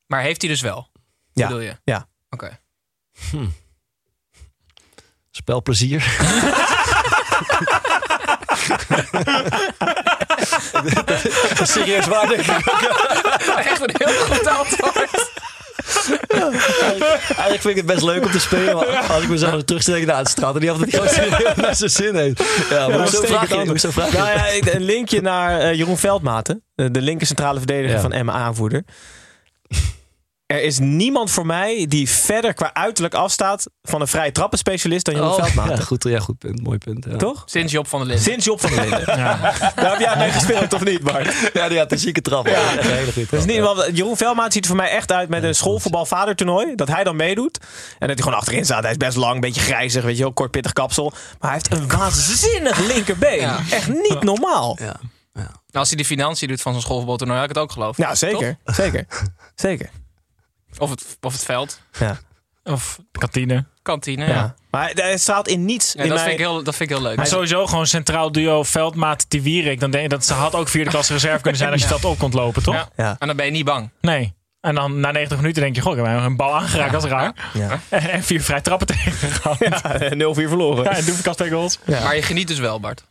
[0.06, 0.88] Maar heeft hij dus wel?
[1.32, 1.46] Ja.
[1.46, 1.76] Bedoel je?
[1.84, 2.08] Ja.
[2.30, 2.58] Oké.
[5.37, 6.03] Spelplezier.
[11.62, 12.66] Serieus waar, denk ik.
[13.57, 15.30] Echt een heel goed antwoord.
[17.28, 18.74] Eigenlijk vind ik het best leuk om te spelen.
[18.74, 21.14] Maar als ik mezelf denk ik, nou, het straalt er niet af dat hij gewoon
[21.14, 22.43] serieus naar zijn zin heeft.
[22.70, 23.66] Ja, maar hoezo vraag je?
[23.68, 24.16] Hoezo vraag je?
[24.18, 26.62] Nou ja, ik- een linkje naar eh, Jeroen Veldmaten.
[26.74, 28.01] De, de linker centrale verdediger Ja.
[28.01, 28.84] van Emma aanvoerder.
[30.47, 35.14] Er is niemand voor mij die verder qua uiterlijk afstaat van een vrije trappenspecialist dan
[35.14, 35.76] Jeroen Oh, Veldmaten.
[35.76, 36.62] ja, goed, ja, goed punt.
[36.62, 37.07] Mooi punt.
[37.11, 37.16] Ja.
[37.16, 37.42] Toch?
[37.47, 38.24] Sinds Job van der Linden.
[38.24, 39.07] Sinds Job van der Linden.
[39.16, 41.51] Daar heb jij mee gespeeld, of niet, Bart?
[41.53, 42.47] Ja, die had een zieke trap.
[42.47, 42.72] Ja.
[42.78, 43.62] Een hele goede Dus niet, ja.
[43.62, 46.74] want Jeroen Veldmaat ziet er voor mij echt uit met een schoolvoetbalvadertoernooi.
[46.74, 47.59] Dat hij dan meedoet.
[47.99, 48.82] En dat hij gewoon achterin staat.
[48.82, 51.11] Hij is best lang, een beetje grijzig, weet je wel, kort pittig kapsel.
[51.40, 53.40] Maar hij heeft een waanzinnig linkerbeen.
[53.40, 53.61] Ja.
[53.70, 54.78] Echt niet normaal.
[54.80, 54.97] Ja.
[55.32, 55.51] Ja.
[55.80, 57.99] als hij de financiën doet van zo'n schoolvoetbaltoernooi, had ik het ook geloofd.
[57.99, 58.59] Ja, zeker.
[58.64, 59.07] Zeker.
[59.55, 59.90] Zeker.
[60.79, 61.81] Of het, of het veld.
[61.99, 62.18] Ja.
[62.64, 63.64] Of kantine.
[63.83, 64.35] Kantine, Ja.
[64.35, 64.55] ja.
[64.70, 65.93] Maar hij straalt in niets.
[65.93, 67.16] Ja, in dat, vind ik heel, dat vind ik heel leuk.
[67.16, 69.81] Maar sowieso gewoon centraal duo Veldmaat Tiwierik.
[69.81, 71.93] Dan denk je dat ze had ook vierde klasse reserve kunnen zijn als je Ja.
[71.95, 72.74] dat op kon lopen, toch?
[72.74, 72.89] Ja.
[72.97, 73.16] Ja.
[73.18, 73.91] En dan ben je niet bang.
[74.01, 74.35] Nee.
[74.61, 77.11] En dan na 90 minuten denk je, goh, ik heb een bal aangeraakt, dat is
[77.11, 77.51] raar.
[77.55, 77.81] Ja.
[77.89, 79.70] En, en vier vrij trappen tegengehouden.
[79.70, 80.87] Ja, Ja, 0-4 verloren.
[80.87, 81.79] en Doevenkast twee goals.
[81.85, 82.03] Ja.
[82.03, 83.05] Maar je geniet dus wel, Bart.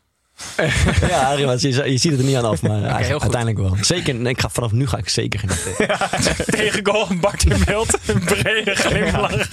[1.10, 1.48] Ja, je,
[1.92, 3.78] je ziet het er niet aan af, maar uiteindelijk wel.
[3.82, 5.98] Zeker, ik ga, vanaf nu ga ik zeker genieten.
[6.58, 7.98] Tegen goal, Bart in beeld.
[8.06, 9.48] Een brede glimlach.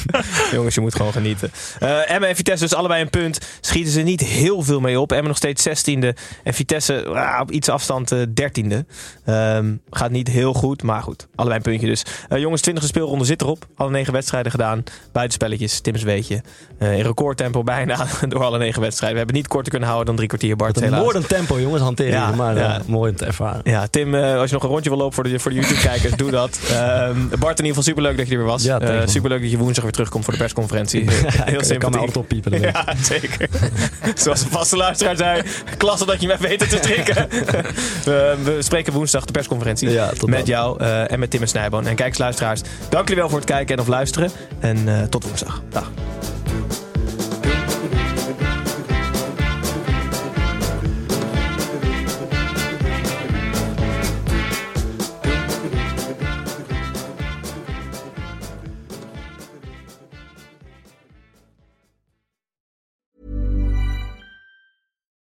[0.52, 1.50] Jongens, je moet gewoon genieten.
[1.78, 3.38] Eh Emmen en Vitesse dus allebei een punt.
[3.60, 5.12] Schieten ze niet heel veel mee op.
[5.12, 6.08] Emmen nog steeds 16e.
[6.44, 8.76] En Vitesse ah, op iets afstand eh 13e.
[9.24, 11.28] Ehm, gaat niet heel goed, maar goed.
[11.34, 12.04] Allebei een puntje dus.
[12.28, 13.66] Eh, jongens, 20e speelronde zit erop.
[13.76, 14.82] Alle negen wedstrijden gedaan.
[15.12, 16.42] Buitenspelletjes, Tim's weetje.
[16.78, 19.18] Eh, in recordtempo bijna door alle negen wedstrijden.
[19.18, 20.71] We hebben niet korter kunnen houden dan drie kwartier, Bart.
[20.72, 21.02] Wat een helaas.
[21.04, 22.12] moordend tempo, jongens, hanteren.
[22.12, 22.74] Ja, maar ja.
[22.78, 23.60] eh, mooi om te ervaren.
[23.64, 26.16] Ja, Tim, eh, als je nog een rondje wil lopen voor de, voor de YouTube-kijkers,
[26.16, 26.58] doe dat.
[26.72, 28.62] Ehm, Bart, in ieder geval superleuk dat je er weer was.
[28.62, 29.08] Ja, man.
[29.08, 31.04] superleuk dat je woensdag weer terugkomt voor de persconferentie.
[31.10, 32.50] Heel Ik kan altijd oppiepen.
[32.50, 32.76] dat weet ik.
[32.76, 33.48] Ja, zeker.
[34.22, 35.42] Zoals de vaste luisteraar zei.
[35.76, 37.28] Klasse dat je me weten te strikken.
[38.04, 39.88] we, spreken woensdag de persconferentie.
[39.88, 40.44] Met dan.
[40.44, 41.86] jou en met Tim en Snijboon.
[41.86, 44.30] En kijkersluisteraars, dank jullie wel voor het kijken en of luisteren.
[44.60, 45.62] En tot woensdag.
[45.70, 45.90] Dag.